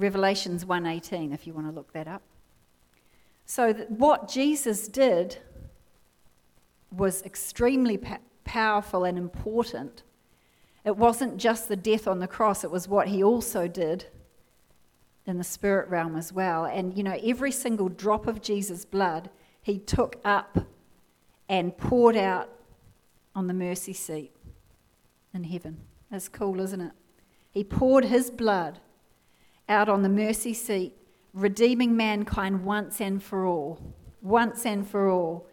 Revelations 0.00 0.64
1:18 0.64 1.32
if 1.32 1.46
you 1.46 1.52
want 1.52 1.66
to 1.66 1.72
look 1.72 1.92
that 1.92 2.08
up. 2.08 2.22
So 3.44 3.74
what 3.88 4.28
Jesus 4.28 4.88
did 4.88 5.38
was 6.90 7.22
extremely 7.22 7.98
pa- 7.98 8.18
powerful 8.44 9.04
and 9.04 9.18
important. 9.18 10.02
It 10.84 10.96
wasn't 10.96 11.36
just 11.36 11.68
the 11.68 11.76
death 11.76 12.08
on 12.08 12.18
the 12.18 12.26
cross, 12.26 12.64
it 12.64 12.70
was 12.70 12.88
what 12.88 13.08
he 13.08 13.22
also 13.22 13.68
did 13.68 14.06
in 15.26 15.36
the 15.36 15.44
spirit 15.44 15.88
realm 15.88 16.16
as 16.16 16.32
well. 16.32 16.64
And 16.64 16.96
you 16.96 17.02
know, 17.02 17.18
every 17.22 17.52
single 17.52 17.90
drop 17.90 18.26
of 18.26 18.40
Jesus' 18.40 18.84
blood 18.84 19.28
he 19.60 19.78
took 19.78 20.16
up 20.24 20.66
and 21.48 21.76
poured 21.76 22.16
out 22.16 22.48
on 23.34 23.46
the 23.46 23.54
mercy 23.54 23.92
seat 23.92 24.32
in 25.34 25.44
heaven. 25.44 25.82
That's 26.10 26.28
cool, 26.28 26.60
isn't 26.60 26.80
it? 26.80 26.92
He 27.50 27.64
poured 27.64 28.06
his 28.06 28.30
blood 28.30 28.78
out 29.70 29.88
on 29.88 30.02
the 30.02 30.08
mercy 30.08 30.52
seat, 30.52 30.94
redeeming 31.32 31.96
mankind 31.96 32.64
once 32.64 33.00
and 33.00 33.22
for 33.22 33.46
all. 33.46 33.94
Once 34.20 34.66
and 34.66 34.86
for 34.86 35.08
all. 35.08 35.46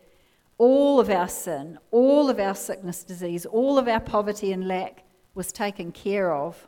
All 0.58 0.99
of 0.99 1.10
our 1.10 1.27
sin, 1.27 1.77
all 1.91 2.30
of 2.30 2.39
our 2.39 2.56
sickness, 2.56 3.03
disease, 3.03 3.45
all 3.45 3.77
of 3.77 3.88
our 3.88 3.99
poverty 3.99 4.51
and 4.51 4.67
lack 4.67 5.03
was 5.36 5.51
taken 5.51 5.91
care 5.91 6.34
of. 6.34 6.67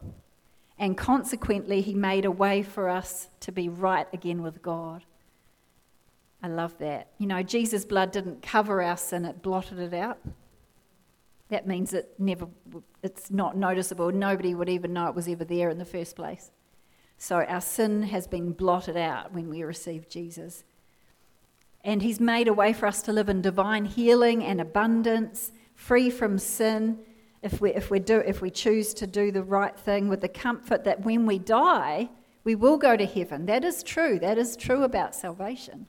And 0.78 0.96
consequently, 0.96 1.82
he 1.82 1.96
made 1.96 2.24
a 2.24 2.32
way 2.32 2.62
for 2.62 2.88
us 2.88 3.30
to 3.42 3.52
be 3.52 3.68
right 3.68 4.08
again 4.14 4.44
with 4.44 4.62
God. 4.62 5.04
I 6.42 6.48
love 6.48 6.78
that. 6.78 7.10
You 7.18 7.28
know, 7.28 7.44
Jesus' 7.44 7.84
blood 7.84 8.12
didn't 8.12 8.42
cover 8.42 8.82
our 8.82 8.96
sin, 8.96 9.26
it 9.26 9.42
blotted 9.42 9.80
it 9.80 9.94
out. 9.94 10.20
That 11.50 11.68
means 11.68 11.94
it 11.94 12.14
never, 12.20 12.48
it's 13.02 13.32
not 13.32 13.58
noticeable. 13.58 14.12
Nobody 14.12 14.54
would 14.54 14.70
even 14.70 14.94
know 14.94 15.08
it 15.08 15.16
was 15.16 15.28
ever 15.28 15.44
there 15.44 15.70
in 15.70 15.80
the 15.80 15.86
first 15.86 16.16
place. 16.16 16.52
So 17.20 17.44
our 17.44 17.62
sin 17.62 18.04
has 18.04 18.28
been 18.28 18.54
blotted 18.54 18.98
out 18.98 19.34
when 19.34 19.50
we 19.50 19.62
receive 19.64 20.10
Jesus. 20.10 20.64
And 21.84 22.02
he's 22.02 22.20
made 22.20 22.48
a 22.48 22.54
way 22.54 22.74
for 22.74 22.88
us 22.88 23.02
to 23.04 23.14
live 23.14 23.30
in 23.30 23.42
divine 23.42 23.86
healing 23.86 24.44
and 24.44 24.60
abundance, 24.60 25.52
free 25.76 26.10
from 26.10 26.38
sin, 26.38 26.98
if 27.42 27.62
we, 27.62 27.74
if 27.74 27.92
we, 27.92 28.00
do, 28.00 28.20
if 28.20 28.42
we 28.42 28.50
choose 28.50 28.94
to 28.96 29.08
do 29.08 29.32
the 29.32 29.44
right 29.44 29.78
thing 29.78 30.10
with 30.10 30.22
the 30.22 30.28
comfort 30.28 30.84
that 30.86 31.06
when 31.06 31.26
we 31.26 31.40
die, 31.40 32.10
we 32.44 32.56
will 32.56 32.78
go 32.78 32.98
to 32.98 33.06
heaven. 33.06 33.46
That 33.46 33.64
is 33.64 33.84
true. 33.84 34.18
That 34.20 34.38
is 34.38 34.56
true 34.56 34.84
about 34.84 35.14
salvation. 35.14 35.88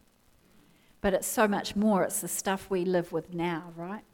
But 1.00 1.14
it's 1.14 1.26
so 1.26 1.48
much 1.48 1.74
more. 1.74 2.04
It's 2.04 2.20
the 2.20 2.28
stuff 2.28 2.70
we 2.70 2.84
live 2.84 3.12
with 3.12 3.34
now, 3.34 3.72
right? 3.76 4.04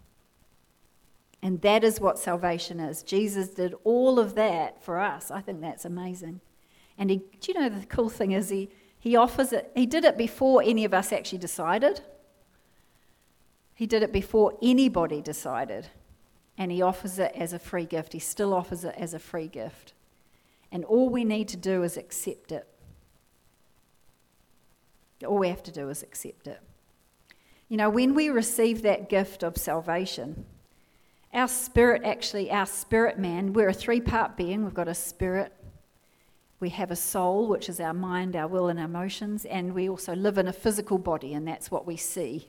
And 1.42 1.61
that 1.62 1.83
is 1.85 2.00
what 2.00 2.18
salvation 2.18 2.81
is. 2.81 3.02
Jesus 3.02 3.48
did 3.48 3.74
all 3.85 4.18
of 4.18 4.35
that 4.35 4.83
for 4.83 4.98
us. 4.98 5.31
I 5.31 5.40
think 5.40 5.61
that's 5.61 5.85
amazing. 5.85 6.40
And 6.98 7.11
he, 7.11 7.16
do 7.40 7.52
you 7.52 7.54
know 7.54 7.68
the 7.68 7.87
cool 7.87 8.09
thing 8.09 8.32
is 8.32 8.48
he, 8.48 8.70
he 8.98 9.16
offers 9.16 9.52
it, 9.52 9.70
he 9.74 9.87
did 9.87 10.04
it 10.04 10.16
before 10.16 10.62
any 10.62 10.85
of 10.85 10.94
us 10.94 11.12
actually 11.12 11.38
decided. 11.38 12.00
He 13.74 13.87
did 13.87 14.02
it 14.02 14.12
before 14.12 14.54
anybody 14.62 15.20
decided 15.20 15.88
and 16.59 16.72
he 16.72 16.82
offers 16.82 17.18
it 17.18 17.32
as 17.35 17.52
a 17.52 17.59
free 17.59 17.85
gift. 17.85 18.12
He 18.12 18.18
still 18.18 18.54
offers 18.54 18.85
it 18.85 18.94
as 18.96 19.14
a 19.14 19.18
free 19.18 19.48
gift. 19.48 19.92
And 20.72 20.85
all 20.85 21.09
we 21.09 21.24
need 21.24 21.48
to 21.48 21.56
do 21.56 21.82
is 21.82 21.96
accept 21.96 22.52
it. 22.52 22.66
All 25.26 25.38
we 25.38 25.48
have 25.48 25.62
to 25.64 25.72
do 25.72 25.88
is 25.88 26.02
accept 26.02 26.46
it. 26.46 26.61
You 27.68 27.76
know, 27.76 27.90
when 27.90 28.14
we 28.14 28.28
receive 28.28 28.82
that 28.82 29.09
gift 29.09 29.42
of 29.42 29.56
salvation, 29.56 30.44
our 31.32 31.48
spirit 31.48 32.02
actually, 32.04 32.50
our 32.50 32.66
spirit 32.66 33.18
man, 33.18 33.52
we're 33.52 33.68
a 33.68 33.74
three 33.74 34.00
part 34.00 34.37
being. 34.37 34.64
We've 34.64 34.74
got 34.74 34.88
a 34.88 34.94
spirit, 34.94 35.52
we 36.58 36.70
have 36.70 36.90
a 36.90 36.96
soul, 36.96 37.48
which 37.48 37.68
is 37.68 37.80
our 37.80 37.92
mind, 37.92 38.34
our 38.34 38.48
will, 38.48 38.68
and 38.68 38.78
our 38.78 38.86
emotions, 38.86 39.44
and 39.44 39.74
we 39.74 39.88
also 39.88 40.14
live 40.14 40.38
in 40.38 40.48
a 40.48 40.52
physical 40.52 40.98
body, 40.98 41.34
and 41.34 41.46
that's 41.46 41.70
what 41.70 41.86
we 41.86 41.96
see. 41.96 42.48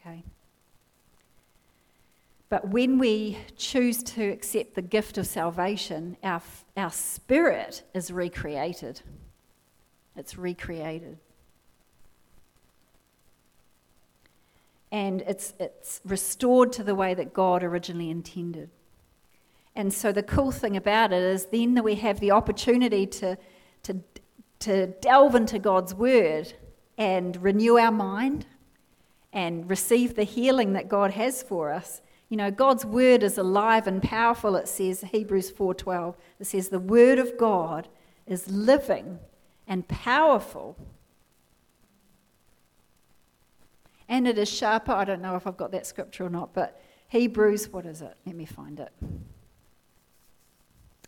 Okay? 0.00 0.24
But 2.48 2.68
when 2.68 2.98
we 2.98 3.38
choose 3.56 4.02
to 4.02 4.24
accept 4.24 4.74
the 4.74 4.82
gift 4.82 5.18
of 5.18 5.26
salvation, 5.26 6.16
our, 6.24 6.42
our 6.76 6.90
spirit 6.90 7.84
is 7.94 8.10
recreated. 8.10 9.00
It's 10.16 10.36
recreated. 10.36 11.18
And 14.90 15.22
it's, 15.22 15.54
it's 15.60 16.00
restored 16.04 16.72
to 16.72 16.82
the 16.82 16.96
way 16.96 17.14
that 17.14 17.32
God 17.32 17.62
originally 17.62 18.10
intended. 18.10 18.70
And 19.80 19.92
so 19.92 20.12
the 20.12 20.22
cool 20.22 20.50
thing 20.50 20.76
about 20.76 21.12
it 21.12 21.22
is 21.22 21.46
then 21.46 21.74
that 21.74 21.82
we 21.82 21.94
have 21.96 22.20
the 22.20 22.32
opportunity 22.32 23.06
to, 23.06 23.38
to, 23.84 23.96
to 24.60 24.86
delve 24.86 25.34
into 25.34 25.58
God's 25.58 25.94
word 25.94 26.52
and 26.98 27.36
renew 27.42 27.78
our 27.78 27.92
mind 27.92 28.46
and 29.32 29.68
receive 29.70 30.14
the 30.14 30.24
healing 30.24 30.74
that 30.74 30.88
God 30.88 31.12
has 31.12 31.42
for 31.42 31.72
us 31.72 32.02
you 32.30 32.36
know, 32.36 32.52
God's 32.52 32.84
word 32.86 33.24
is 33.24 33.38
alive 33.38 33.88
and 33.88 34.00
powerful, 34.00 34.54
it 34.54 34.68
says, 34.68 35.02
Hebrews 35.02 35.50
4:12. 35.50 36.14
It 36.38 36.46
says 36.46 36.68
the 36.68 36.78
word 36.78 37.18
of 37.18 37.36
God 37.36 37.88
is 38.24 38.48
living 38.48 39.18
and 39.66 39.86
powerful. 39.88 40.76
And 44.08 44.28
it 44.28 44.38
is 44.38 44.48
sharper. 44.48 44.92
I 44.92 45.04
don't 45.04 45.20
know 45.20 45.34
if 45.34 45.46
I've 45.46 45.56
got 45.56 45.72
that 45.72 45.86
scripture 45.86 46.24
or 46.24 46.30
not, 46.30 46.54
but 46.54 46.80
Hebrews, 47.08 47.68
what 47.70 47.84
is 47.84 48.00
it? 48.00 48.16
Let 48.24 48.36
me 48.36 48.44
find 48.44 48.78
it. 48.78 48.92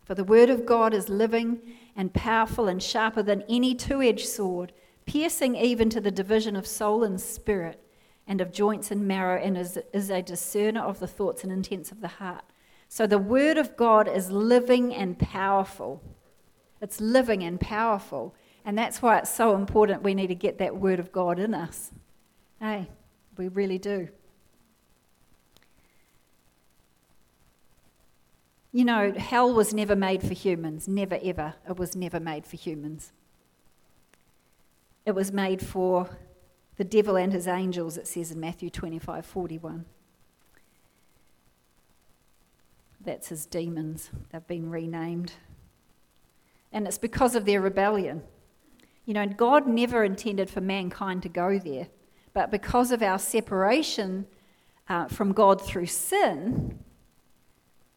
For 0.04 0.14
the 0.14 0.24
word 0.24 0.50
of 0.50 0.66
God 0.66 0.94
is 0.94 1.08
living 1.08 1.60
and 1.96 2.12
powerful 2.12 2.68
and 2.68 2.82
sharper 2.82 3.22
than 3.22 3.44
any 3.48 3.74
two 3.74 4.02
edged 4.02 4.26
sword, 4.26 4.72
piercing 5.06 5.56
even 5.56 5.90
to 5.90 6.00
the 6.00 6.10
division 6.10 6.56
of 6.56 6.66
soul 6.66 7.04
and 7.04 7.20
spirit 7.20 7.80
and 8.26 8.40
of 8.40 8.52
joints 8.52 8.90
and 8.90 9.06
marrow, 9.06 9.40
and 9.40 9.58
is, 9.58 9.78
is 9.92 10.10
a 10.10 10.22
discerner 10.22 10.80
of 10.80 11.00
the 11.00 11.06
thoughts 11.06 11.42
and 11.42 11.52
intents 11.52 11.90
of 11.90 12.00
the 12.00 12.08
heart. 12.08 12.44
So 12.88 13.06
the 13.06 13.18
Word 13.18 13.58
of 13.58 13.76
God 13.76 14.06
is 14.06 14.30
living 14.30 14.94
and 14.94 15.18
powerful. 15.18 16.02
It's 16.80 17.00
living 17.00 17.42
and 17.42 17.58
powerful. 17.58 18.34
And 18.64 18.78
that's 18.78 19.02
why 19.02 19.18
it's 19.18 19.34
so 19.34 19.56
important 19.56 20.02
we 20.02 20.14
need 20.14 20.28
to 20.28 20.34
get 20.34 20.58
that 20.58 20.76
Word 20.76 21.00
of 21.00 21.10
God 21.10 21.38
in 21.38 21.54
us. 21.54 21.90
Hey, 22.60 22.88
we 23.36 23.48
really 23.48 23.78
do. 23.78 24.08
You 28.72 28.87
know, 28.87 29.12
hell 29.12 29.52
was 29.52 29.74
never 29.74 29.94
made 29.94 30.22
for 30.22 30.32
humans. 30.32 30.88
Never, 30.88 31.18
ever. 31.22 31.54
It 31.68 31.76
was 31.76 31.94
never 31.94 32.18
made 32.18 32.46
for 32.46 32.56
humans. 32.56 33.12
It 35.04 35.14
was 35.14 35.30
made 35.30 35.61
for 35.64 36.08
the 36.76 36.85
devil 36.85 37.16
and 37.16 37.32
his 37.32 37.46
angels, 37.46 37.98
it 37.98 38.06
says 38.06 38.30
in 38.30 38.40
Matthew 38.40 38.70
25 38.70 39.26
41. 39.26 39.85
That's 43.04 43.28
his 43.28 43.46
demons. 43.46 44.11
They've 44.30 44.46
been 44.46 44.70
renamed. 44.70 45.32
And 46.72 46.87
it's 46.87 46.98
because 46.98 47.35
of 47.35 47.44
their 47.44 47.61
rebellion. 47.61 48.22
You 49.04 49.14
know, 49.14 49.26
God 49.26 49.66
never 49.66 50.04
intended 50.04 50.48
for 50.48 50.61
mankind 50.61 51.22
to 51.24 51.28
go 51.28 51.58
there, 51.58 51.88
but 52.32 52.50
because 52.50 52.92
of 52.92 53.02
our 53.02 53.18
separation 53.18 54.26
uh, 54.88 55.08
from 55.08 55.32
God 55.32 55.61
through 55.61 55.87
sin, 55.87 56.78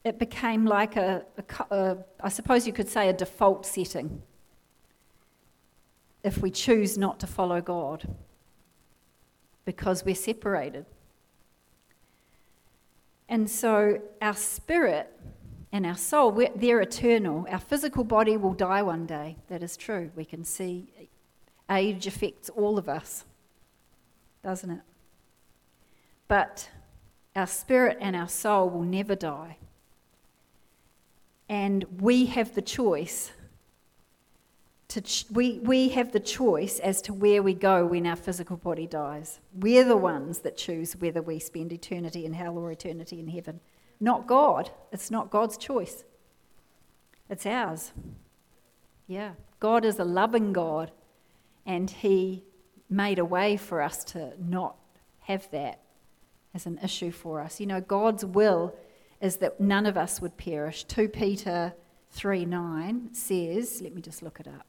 it 0.05 0.19
became 0.19 0.65
like 0.65 0.95
a, 0.95 1.25
a, 1.37 1.75
a, 1.75 1.97
I 2.21 2.29
suppose 2.29 2.67
you 2.67 2.71
could 2.71 2.87
say, 2.87 3.09
a 3.09 3.13
default 3.13 3.65
setting 3.65 4.21
if 6.23 6.37
we 6.37 6.51
choose 6.51 6.95
not 6.97 7.19
to 7.19 7.27
follow 7.27 7.59
God 7.59 8.07
because 9.65 10.05
we're 10.05 10.13
separated. 10.15 10.85
And 13.27 13.49
so 13.49 13.99
our 14.21 14.35
spirit 14.35 15.11
and 15.71 15.87
our 15.87 15.97
soul, 15.97 16.47
they're 16.55 16.81
eternal. 16.81 17.47
Our 17.49 17.59
physical 17.59 18.03
body 18.03 18.37
will 18.37 18.53
die 18.53 18.83
one 18.83 19.07
day. 19.07 19.37
That 19.47 19.63
is 19.63 19.75
true. 19.75 20.11
We 20.15 20.23
can 20.23 20.45
see 20.45 20.87
age 21.69 22.05
affects 22.05 22.49
all 22.49 22.77
of 22.77 22.87
us, 22.87 23.25
doesn't 24.43 24.69
it? 24.69 24.81
But 26.27 26.69
our 27.35 27.47
spirit 27.47 27.97
and 27.99 28.15
our 28.15 28.29
soul 28.29 28.69
will 28.69 28.83
never 28.83 29.15
die. 29.15 29.57
And 31.47 31.86
we 32.01 32.25
have 32.27 32.55
the 32.55 32.62
choice 32.62 33.31
to 34.88 35.01
ch- 35.01 35.25
we, 35.31 35.60
we 35.60 35.89
have 35.89 36.12
the 36.12 36.19
choice 36.19 36.79
as 36.79 37.01
to 37.03 37.13
where 37.13 37.41
we 37.43 37.53
go 37.53 37.86
when 37.86 38.05
our 38.05 38.15
physical 38.15 38.58
body 38.58 38.88
dies. 38.88 39.39
We're 39.53 39.84
the 39.84 39.97
ones 39.97 40.39
that 40.39 40.58
choose 40.58 40.95
whether 40.95 41.21
we 41.21 41.39
spend 41.39 41.73
eternity 41.73 42.25
in 42.25 42.34
hell 42.34 42.58
or 42.58 42.71
eternity 42.71 43.19
in 43.19 43.27
heaven. 43.27 43.60
Not 43.99 44.27
God. 44.27 44.69
It's 44.91 45.12
not 45.12 45.31
God's 45.31 45.58
choice, 45.58 46.03
it's 47.29 47.45
ours. 47.45 47.91
Yeah. 49.08 49.31
God 49.60 49.86
is 49.86 49.99
a 49.99 50.03
loving 50.03 50.53
God, 50.53 50.91
and 51.65 51.89
He 51.89 52.43
made 52.89 53.19
a 53.19 53.25
way 53.25 53.58
for 53.58 53.81
us 53.81 54.03
to 54.05 54.34
not 54.39 54.75
have 55.21 55.49
that 55.51 55.79
as 56.53 56.65
an 56.65 56.79
issue 56.84 57.12
for 57.12 57.41
us. 57.41 57.60
You 57.60 57.65
know, 57.65 57.81
God's 57.81 58.23
will 58.23 58.75
is 59.25 59.38
that 59.38 59.59
none 59.59 59.88
of 59.88 59.97
us 59.97 60.21
would 60.21 60.38
perish. 60.38 60.83
2 60.83 61.09
Peter 61.09 61.73
3 62.11 62.45
9 62.45 63.09
says, 63.13 63.81
let 63.81 63.93
me 63.93 64.01
just 64.01 64.21
look 64.21 64.39
it 64.39 64.47
up. 64.47 64.67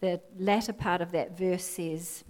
The 0.00 0.20
latter 0.38 0.72
part 0.72 1.00
of 1.00 1.10
that 1.12 1.36
verse 1.36 1.64
says 1.64 2.22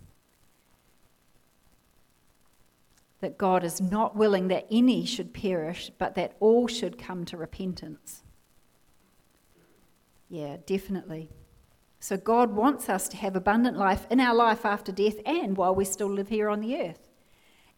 that 3.20 3.36
God 3.36 3.62
is 3.62 3.80
not 3.80 4.16
willing 4.16 4.48
that 4.48 4.66
any 4.70 5.04
should 5.04 5.34
perish, 5.34 5.90
but 5.98 6.14
that 6.14 6.36
all 6.40 6.68
should 6.68 6.96
come 6.96 7.26
to 7.26 7.36
repentance. 7.36 8.22
Yeah, 10.30 10.56
definitely. 10.64 11.28
So 12.00 12.16
God 12.16 12.54
wants 12.54 12.88
us 12.88 13.08
to 13.08 13.16
have 13.16 13.36
abundant 13.36 13.76
life 13.76 14.06
in 14.10 14.20
our 14.20 14.34
life 14.34 14.64
after 14.64 14.92
death 14.92 15.16
and 15.24 15.56
while 15.56 15.74
we 15.74 15.84
still 15.84 16.10
live 16.10 16.28
here 16.28 16.48
on 16.48 16.60
the 16.60 16.76
earth. 16.76 17.08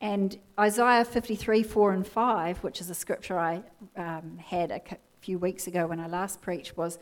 And 0.00 0.38
Isaiah 0.58 1.04
53, 1.04 1.62
4 1.62 1.92
and 1.92 2.06
5, 2.06 2.58
which 2.58 2.80
is 2.80 2.90
a 2.90 2.94
scripture 2.94 3.38
I 3.38 3.62
um, 3.96 4.38
had 4.38 4.70
a 4.70 4.80
few 5.20 5.38
weeks 5.38 5.66
ago 5.66 5.86
when 5.86 5.98
I 5.98 6.06
last 6.06 6.40
preached, 6.40 6.76
was 6.76 6.98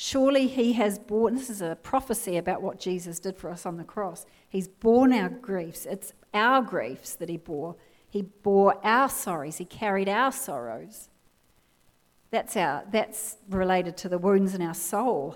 Surely 0.00 0.46
he 0.46 0.74
has 0.74 0.96
borne, 0.96 1.34
this 1.34 1.50
is 1.50 1.60
a 1.60 1.76
prophecy 1.82 2.36
about 2.36 2.62
what 2.62 2.78
Jesus 2.78 3.18
did 3.18 3.36
for 3.36 3.50
us 3.50 3.66
on 3.66 3.78
the 3.78 3.84
cross. 3.84 4.26
He's 4.48 4.68
borne 4.68 5.12
our 5.12 5.28
griefs. 5.28 5.86
It's 5.86 6.12
our 6.32 6.62
griefs 6.62 7.16
that 7.16 7.28
he 7.28 7.36
bore. 7.36 7.74
He 8.08 8.22
bore 8.22 8.78
our 8.86 9.08
sorrows. 9.08 9.56
He 9.56 9.64
carried 9.64 10.08
our 10.08 10.30
sorrows. 10.30 11.08
That's, 12.30 12.56
our, 12.56 12.84
that's 12.92 13.38
related 13.48 13.96
to 13.96 14.08
the 14.08 14.18
wounds 14.18 14.54
in 14.54 14.62
our 14.62 14.72
soul. 14.72 15.34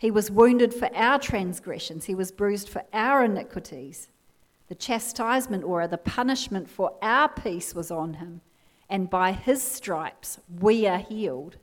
He 0.00 0.10
was 0.10 0.30
wounded 0.30 0.72
for 0.72 0.88
our 0.96 1.18
transgressions, 1.18 2.06
he 2.06 2.14
was 2.14 2.32
bruised 2.32 2.70
for 2.70 2.82
our 2.90 3.22
iniquities. 3.22 4.08
The 4.68 4.74
chastisement 4.74 5.62
or 5.62 5.86
the 5.86 5.98
punishment 5.98 6.70
for 6.70 6.94
our 7.02 7.28
peace 7.28 7.74
was 7.74 7.90
on 7.90 8.14
him, 8.14 8.40
and 8.88 9.10
by 9.10 9.32
his 9.32 9.62
stripes 9.62 10.40
we 10.58 10.86
are 10.86 11.00
healed. 11.00 11.58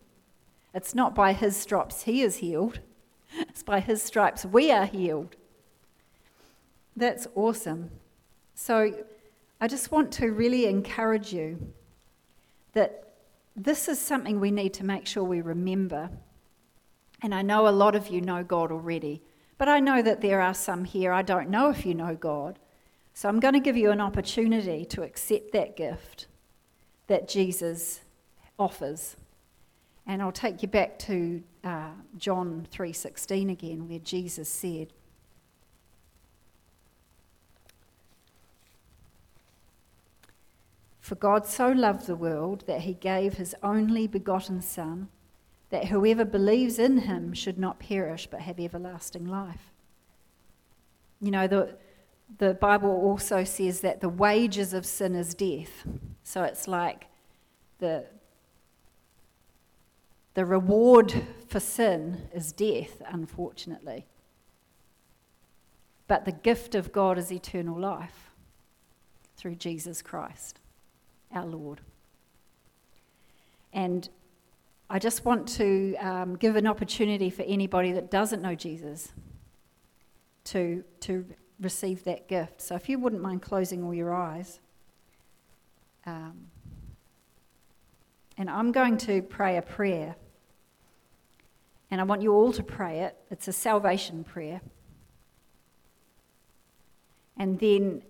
It's 0.72 0.94
not 0.94 1.16
by 1.16 1.34
his 1.34 1.58
stripes 1.58 2.04
he 2.04 2.22
is 2.22 2.36
healed, 2.36 2.80
it's 3.34 3.64
by 3.64 3.80
his 3.80 4.04
stripes 4.04 4.46
we 4.46 4.70
are 4.70 4.86
healed. 4.86 5.36
That's 6.96 7.28
awesome. 7.34 7.90
So 8.54 8.94
I 9.60 9.68
just 9.68 9.90
want 9.90 10.12
to 10.12 10.28
really 10.32 10.68
encourage 10.68 11.34
you 11.34 11.74
that 12.74 13.14
this 13.56 13.88
is 13.88 13.98
something 13.98 14.40
we 14.40 14.52
need 14.52 14.76
to 14.76 14.86
make 14.86 15.08
sure 15.08 15.24
we 15.24 15.42
remember. 15.42 16.12
And 17.22 17.34
I 17.34 17.42
know 17.42 17.68
a 17.68 17.70
lot 17.70 17.96
of 17.96 18.08
you 18.08 18.22
know 18.22 18.44
God 18.44 18.72
already, 18.72 19.22
but 19.58 19.68
I 19.68 19.80
know 19.80 20.02
that 20.02 20.22
there 20.22 20.42
are 20.42 20.54
some 20.54 20.86
here 20.86 21.12
I 21.12 21.22
don't 21.24 21.50
know 21.50 21.70
if 21.70 21.86
you 21.86 21.96
know 21.96 22.16
God. 22.16 22.60
So 23.14 23.28
I'm 23.28 23.40
going 23.40 23.56
to 23.56 23.60
give 23.60 23.76
you 23.76 23.90
an 23.90 24.00
opportunity 24.00 24.86
to 24.86 25.02
accept 25.02 25.52
that 25.54 25.76
gift 25.76 26.28
that 27.08 27.28
Jesus 27.28 28.02
offers. 28.60 29.16
And 30.06 30.22
I'll 30.22 30.32
take 30.32 30.62
you 30.62 30.68
back 30.68 31.00
to 31.00 31.42
uh, 31.64 31.90
John 32.18 32.68
3:16 32.72 33.52
again, 33.52 33.90
where 33.90 34.00
Jesus 34.00 34.48
said, 34.48 34.94
"For 41.00 41.16
God 41.16 41.48
so 41.48 41.70
loved 41.70 42.06
the 42.06 42.16
world 42.16 42.66
that 42.68 42.82
He 42.82 42.94
gave 42.94 43.34
His 43.34 43.56
only 43.64 44.06
begotten 44.06 44.62
Son, 44.62 45.10
that 45.70 45.86
whoever 45.86 46.26
believes 46.26 46.80
in 46.80 47.00
Him 47.00 47.34
should 47.34 47.58
not 47.58 47.80
perish 47.80 48.28
but 48.28 48.42
have 48.42 48.60
everlasting 48.60 49.26
life." 49.26 49.72
You 51.20 51.32
know 51.32 51.48
the 51.48 51.78
the 52.40 52.54
Bible 52.54 52.90
also 52.90 53.44
says 53.44 53.82
that 53.82 54.02
the 54.02 54.10
wages 54.10 54.74
of 54.74 54.86
sin 54.86 55.16
is 55.16 55.34
death. 55.34 55.88
So 56.24 56.44
it's 56.44 56.68
like 56.68 57.08
the 57.80 58.06
the 60.34 60.46
reward 60.46 61.26
for 61.48 61.60
sin 61.60 62.30
is 62.32 62.52
death, 62.52 63.02
unfortunately. 63.08 64.06
But 66.08 66.26
the 66.26 66.32
gift 66.32 66.76
of 66.76 66.92
God 66.92 67.18
is 67.18 67.32
eternal 67.32 67.80
life 67.80 68.30
through 69.36 69.56
Jesus 69.56 70.02
Christ, 70.02 70.60
our 71.34 71.46
Lord. 71.46 71.82
And 73.74 74.10
I 74.90 75.00
just 75.00 75.26
want 75.26 75.48
to 75.50 75.96
um, 75.98 76.36
give 76.38 76.56
an 76.56 76.66
opportunity 76.66 77.30
for 77.30 77.44
anybody 77.44 77.92
that 77.92 78.10
doesn't 78.10 78.42
know 78.42 78.56
Jesus 78.56 79.12
to, 80.46 80.84
to 81.02 81.26
receive 81.60 82.04
that 82.06 82.28
gift. 82.30 82.62
So 82.62 82.76
if 82.76 82.88
you 82.88 82.98
wouldn't 83.00 83.22
mind 83.22 83.42
closing 83.42 83.84
all 83.84 83.94
your 83.94 84.14
eyes. 84.14 84.60
Um, 86.06 86.48
and 88.38 88.50
I'm 88.50 88.72
going 88.72 88.98
to 89.00 89.22
pray 89.22 89.58
a 89.58 89.62
prayer. 89.62 90.16
And 91.90 92.00
I 92.00 92.04
want 92.04 92.22
you 92.22 92.34
all 92.34 92.54
to 92.54 92.64
pray 92.64 93.02
it. 93.02 93.18
It's 93.30 93.48
a 93.48 93.54
salvation 93.54 94.24
prayer. 94.24 94.62
And 97.36 97.60
then, 97.60 98.04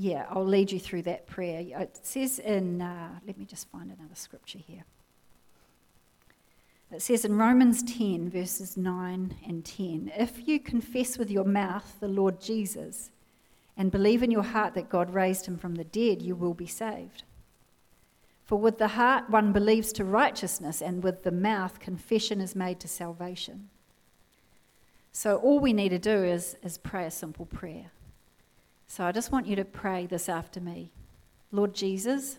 yeah, 0.00 0.24
I'll 0.30 0.46
lead 0.46 0.72
you 0.72 0.80
through 0.80 1.02
that 1.02 1.26
prayer. 1.26 1.62
It 1.82 1.98
says 2.02 2.38
in, 2.38 2.80
uh, 2.80 3.18
let 3.26 3.36
me 3.36 3.44
just 3.44 3.68
find 3.68 3.90
another 3.90 4.14
scripture 4.14 4.58
here. 4.58 4.84
It 6.90 7.02
says 7.02 7.26
in 7.26 7.36
Romans 7.36 7.82
10, 7.82 8.30
verses 8.30 8.78
9 8.78 9.34
and 9.46 9.62
10 9.62 10.10
If 10.16 10.48
you 10.48 10.58
confess 10.58 11.18
with 11.18 11.30
your 11.30 11.44
mouth 11.44 11.96
the 12.00 12.08
Lord 12.08 12.40
Jesus 12.40 13.10
and 13.76 13.92
believe 13.92 14.22
in 14.22 14.30
your 14.30 14.42
heart 14.42 14.72
that 14.72 14.88
God 14.88 15.12
raised 15.12 15.44
him 15.44 15.58
from 15.58 15.74
the 15.74 15.84
dead, 15.84 16.22
you 16.22 16.34
will 16.34 16.54
be 16.54 16.66
saved. 16.66 17.24
For 18.46 18.58
with 18.58 18.78
the 18.78 18.88
heart 18.88 19.28
one 19.28 19.52
believes 19.52 19.92
to 19.92 20.04
righteousness, 20.06 20.80
and 20.80 21.04
with 21.04 21.24
the 21.24 21.30
mouth 21.30 21.78
confession 21.78 22.40
is 22.40 22.56
made 22.56 22.80
to 22.80 22.88
salvation. 22.88 23.68
So 25.12 25.36
all 25.36 25.60
we 25.60 25.74
need 25.74 25.90
to 25.90 25.98
do 25.98 26.24
is, 26.24 26.56
is 26.62 26.78
pray 26.78 27.04
a 27.04 27.10
simple 27.10 27.44
prayer. 27.44 27.90
So 28.90 29.04
I 29.04 29.12
just 29.12 29.30
want 29.30 29.46
you 29.46 29.54
to 29.54 29.64
pray 29.64 30.06
this 30.06 30.28
after 30.28 30.60
me. 30.60 30.90
Lord 31.52 31.74
Jesus, 31.76 32.38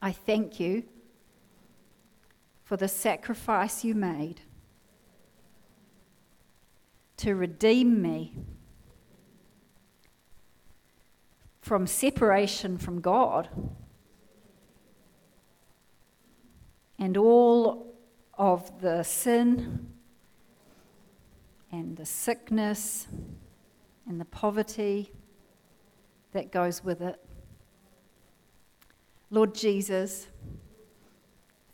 I 0.00 0.12
thank 0.12 0.58
you 0.58 0.84
for 2.64 2.78
the 2.78 2.88
sacrifice 2.88 3.84
you 3.84 3.94
made 3.94 4.40
to 7.18 7.34
redeem 7.34 8.00
me 8.00 8.34
from 11.60 11.86
separation 11.86 12.78
from 12.78 13.02
God 13.02 13.50
and 16.98 17.18
all 17.18 17.94
of 18.38 18.80
the 18.80 19.02
sin 19.02 19.92
and 21.70 21.94
the 21.98 22.06
sickness 22.06 23.06
and 24.08 24.20
the 24.20 24.24
poverty 24.24 25.12
that 26.32 26.50
goes 26.50 26.82
with 26.82 27.00
it. 27.00 27.20
Lord 29.30 29.54
Jesus, 29.54 30.28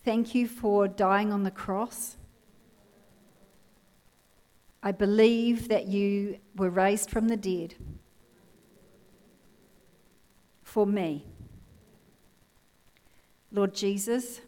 thank 0.04 0.34
you 0.34 0.46
for 0.46 0.86
dying 0.86 1.32
on 1.32 1.42
the 1.42 1.50
cross. 1.50 2.16
I 4.82 4.92
believe 4.92 5.68
that 5.68 5.86
you 5.88 6.38
were 6.54 6.70
raised 6.70 7.10
from 7.10 7.28
the 7.28 7.36
dead 7.36 7.74
for 10.62 10.86
me. 10.86 11.26
Lord 13.50 13.74
Jesus, 13.74 14.40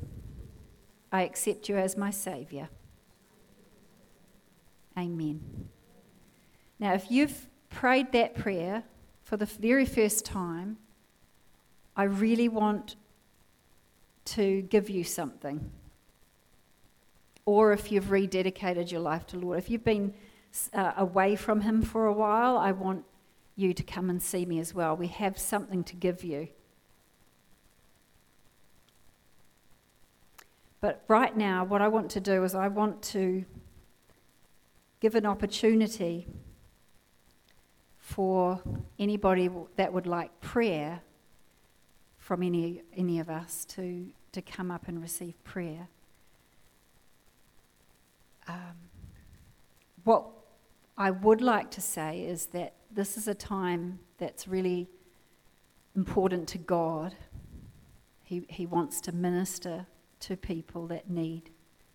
I 1.11 1.23
accept 1.23 1.69
you 1.69 1.77
as 1.77 1.97
my 1.97 2.11
Saviour. 2.11 2.69
Amen. 4.97 5.69
Now, 6.79 6.95
if 6.95 7.11
you've 7.11 7.50
prayed 7.71 8.13
that 8.13 8.35
prayer 8.35 8.85
for 9.23 9.37
the 9.37 9.47
very 9.47 9.87
first 9.87 10.25
time, 10.25 10.77
I 11.97 12.05
really 12.05 12.49
want 12.49 12.97
to 14.27 14.63
give 14.63 14.91
you 14.91 15.05
something. 15.05 15.71
Or 17.47 17.73
if 17.73 17.91
you've 17.91 18.07
rededicated 18.07 18.91
your 18.91 19.01
life 19.01 19.27
to 19.29 19.39
Lord, 19.39 19.59
if 19.59 19.71
you've 19.71 19.85
been 19.85 20.15
uh, 20.75 20.93
away 20.97 21.37
from 21.37 21.63
Him 21.63 21.83
for 21.83 22.07
a 22.07 22.13
while, 22.13 22.57
I 22.57 22.73
want 22.73 23.05
you 23.57 23.73
to 23.75 23.83
come 23.83 24.11
and 24.11 24.23
see 24.23 24.45
me 24.45 24.59
as 24.59 24.75
well. 24.75 24.97
We 24.97 25.09
have 25.09 25.39
something 25.39 25.85
to 25.85 25.97
give 25.97 26.25
you. 26.25 26.49
But 30.81 31.05
right 31.09 31.37
now, 31.37 31.65
what 31.65 31.83
I 31.83 31.89
want 31.89 32.11
to 32.13 32.21
do 32.21 32.43
is 32.43 32.55
I 32.55 32.69
want 32.69 33.03
to 33.03 33.45
give 35.01 35.15
an 35.15 35.27
opportunity 35.27 36.27
for 38.11 38.61
anybody 38.99 39.49
that 39.77 39.93
would 39.93 40.07
like 40.07 40.41
prayer 40.41 41.01
from 42.19 42.43
any, 42.43 42.83
any 42.97 43.21
of 43.21 43.31
us 43.31 43.65
to, 43.65 44.07
to 44.33 44.43
come 44.43 44.69
up 44.73 44.89
and 44.89 45.01
receive 45.01 45.43
prayer. 45.45 45.87
Um, 48.49 48.75
what 50.03 50.27
I 50.99 51.13
would 51.13 51.41
like 51.41 51.71
to 51.71 51.81
say 51.81 52.23
is 52.23 52.47
that 52.47 52.75
this 52.91 53.17
is 53.17 53.29
a 53.29 53.35
time 53.35 54.01
that's 54.19 54.49
really 54.49 54.89
important 55.95 56.49
to 56.49 56.59
God. 56.59 57.15
He, 58.25 58.43
he 58.49 58.67
wants 58.67 59.01
to 59.03 59.13
minister 59.13 59.87
to 60.21 60.37
people 60.37 60.89
that 60.89 61.09
need 61.09 61.51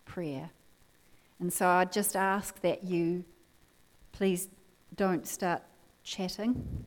prayer. 0.06 0.48
And 1.40 1.52
so 1.52 1.68
I 1.68 1.84
just 1.84 2.16
ask 2.16 2.58
that 2.62 2.84
you 2.84 3.24
please 4.12 4.48
don't 4.94 5.26
start 5.26 5.62
chatting. 6.06 6.84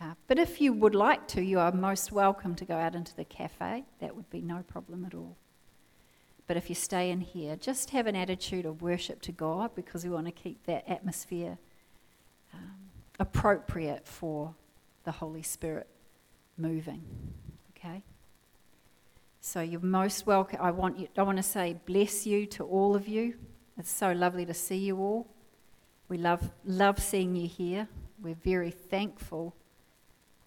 Uh, 0.00 0.12
but 0.26 0.38
if 0.38 0.60
you 0.60 0.72
would 0.72 0.94
like 0.94 1.26
to, 1.28 1.42
you 1.42 1.58
are 1.58 1.72
most 1.72 2.12
welcome 2.12 2.54
to 2.56 2.64
go 2.64 2.74
out 2.74 2.94
into 2.94 3.14
the 3.16 3.24
cafe. 3.24 3.84
That 4.00 4.14
would 4.14 4.28
be 4.30 4.40
no 4.40 4.62
problem 4.68 5.04
at 5.04 5.14
all. 5.14 5.36
But 6.46 6.56
if 6.56 6.68
you 6.68 6.74
stay 6.74 7.10
in 7.10 7.20
here, 7.20 7.56
just 7.56 7.90
have 7.90 8.06
an 8.06 8.16
attitude 8.16 8.66
of 8.66 8.82
worship 8.82 9.20
to 9.22 9.32
God 9.32 9.74
because 9.74 10.04
we 10.04 10.10
want 10.10 10.26
to 10.26 10.32
keep 10.32 10.64
that 10.66 10.88
atmosphere 10.88 11.58
um, 12.54 12.90
appropriate 13.18 14.06
for 14.06 14.54
the 15.04 15.12
Holy 15.12 15.42
Spirit 15.42 15.86
moving. 16.56 17.02
Okay? 17.76 18.02
So 19.40 19.60
you're 19.60 19.80
most 19.80 20.26
welcome. 20.26 20.58
I 20.60 20.70
want 20.70 20.98
you 20.98 21.08
I 21.16 21.22
want 21.22 21.36
to 21.36 21.42
say 21.42 21.76
bless 21.86 22.26
you 22.26 22.46
to 22.46 22.64
all 22.64 22.96
of 22.96 23.06
you. 23.06 23.34
It's 23.78 23.90
so 23.90 24.12
lovely 24.12 24.44
to 24.46 24.54
see 24.54 24.76
you 24.76 24.98
all. 24.98 25.26
We 26.08 26.16
love 26.16 26.50
love 26.64 26.98
seeing 26.98 27.36
you 27.36 27.46
here. 27.46 27.86
We're 28.22 28.34
very 28.34 28.70
thankful 28.70 29.54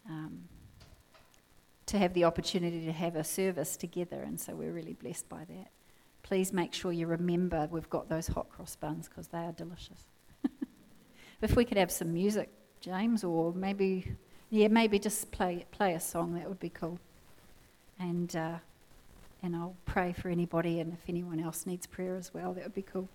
um, 0.09 0.45
to 1.85 1.97
have 1.99 2.13
the 2.13 2.23
opportunity 2.23 2.85
to 2.85 2.91
have 2.91 3.15
a 3.15 3.23
service 3.23 3.77
together, 3.77 4.23
and 4.23 4.39
so 4.39 4.55
we're 4.55 4.71
really 4.71 4.93
blessed 4.93 5.29
by 5.29 5.45
that. 5.45 5.69
Please 6.23 6.51
make 6.51 6.73
sure 6.73 6.91
you 6.91 7.05
remember 7.05 7.67
we've 7.71 7.89
got 7.89 8.09
those 8.09 8.27
hot 8.27 8.49
cross 8.49 8.75
buns 8.75 9.07
because 9.07 9.27
they 9.27 9.37
are 9.37 9.51
delicious. 9.51 10.05
if 11.41 11.55
we 11.55 11.63
could 11.63 11.77
have 11.77 11.91
some 11.91 12.13
music, 12.13 12.49
James, 12.79 13.23
or 13.23 13.53
maybe, 13.53 14.15
yeah, 14.49 14.67
maybe 14.67 14.97
just 14.97 15.31
play 15.31 15.65
play 15.71 15.93
a 15.93 15.99
song, 15.99 16.33
that 16.33 16.49
would 16.49 16.59
be 16.59 16.69
cool. 16.69 16.99
And 17.99 18.35
uh, 18.35 18.57
and 19.43 19.55
I'll 19.55 19.75
pray 19.85 20.13
for 20.13 20.29
anybody, 20.29 20.79
and 20.79 20.93
if 20.93 21.07
anyone 21.07 21.39
else 21.39 21.67
needs 21.67 21.85
prayer 21.85 22.15
as 22.15 22.33
well, 22.33 22.53
that 22.53 22.63
would 22.63 22.73
be 22.73 22.81
cool. 22.81 23.09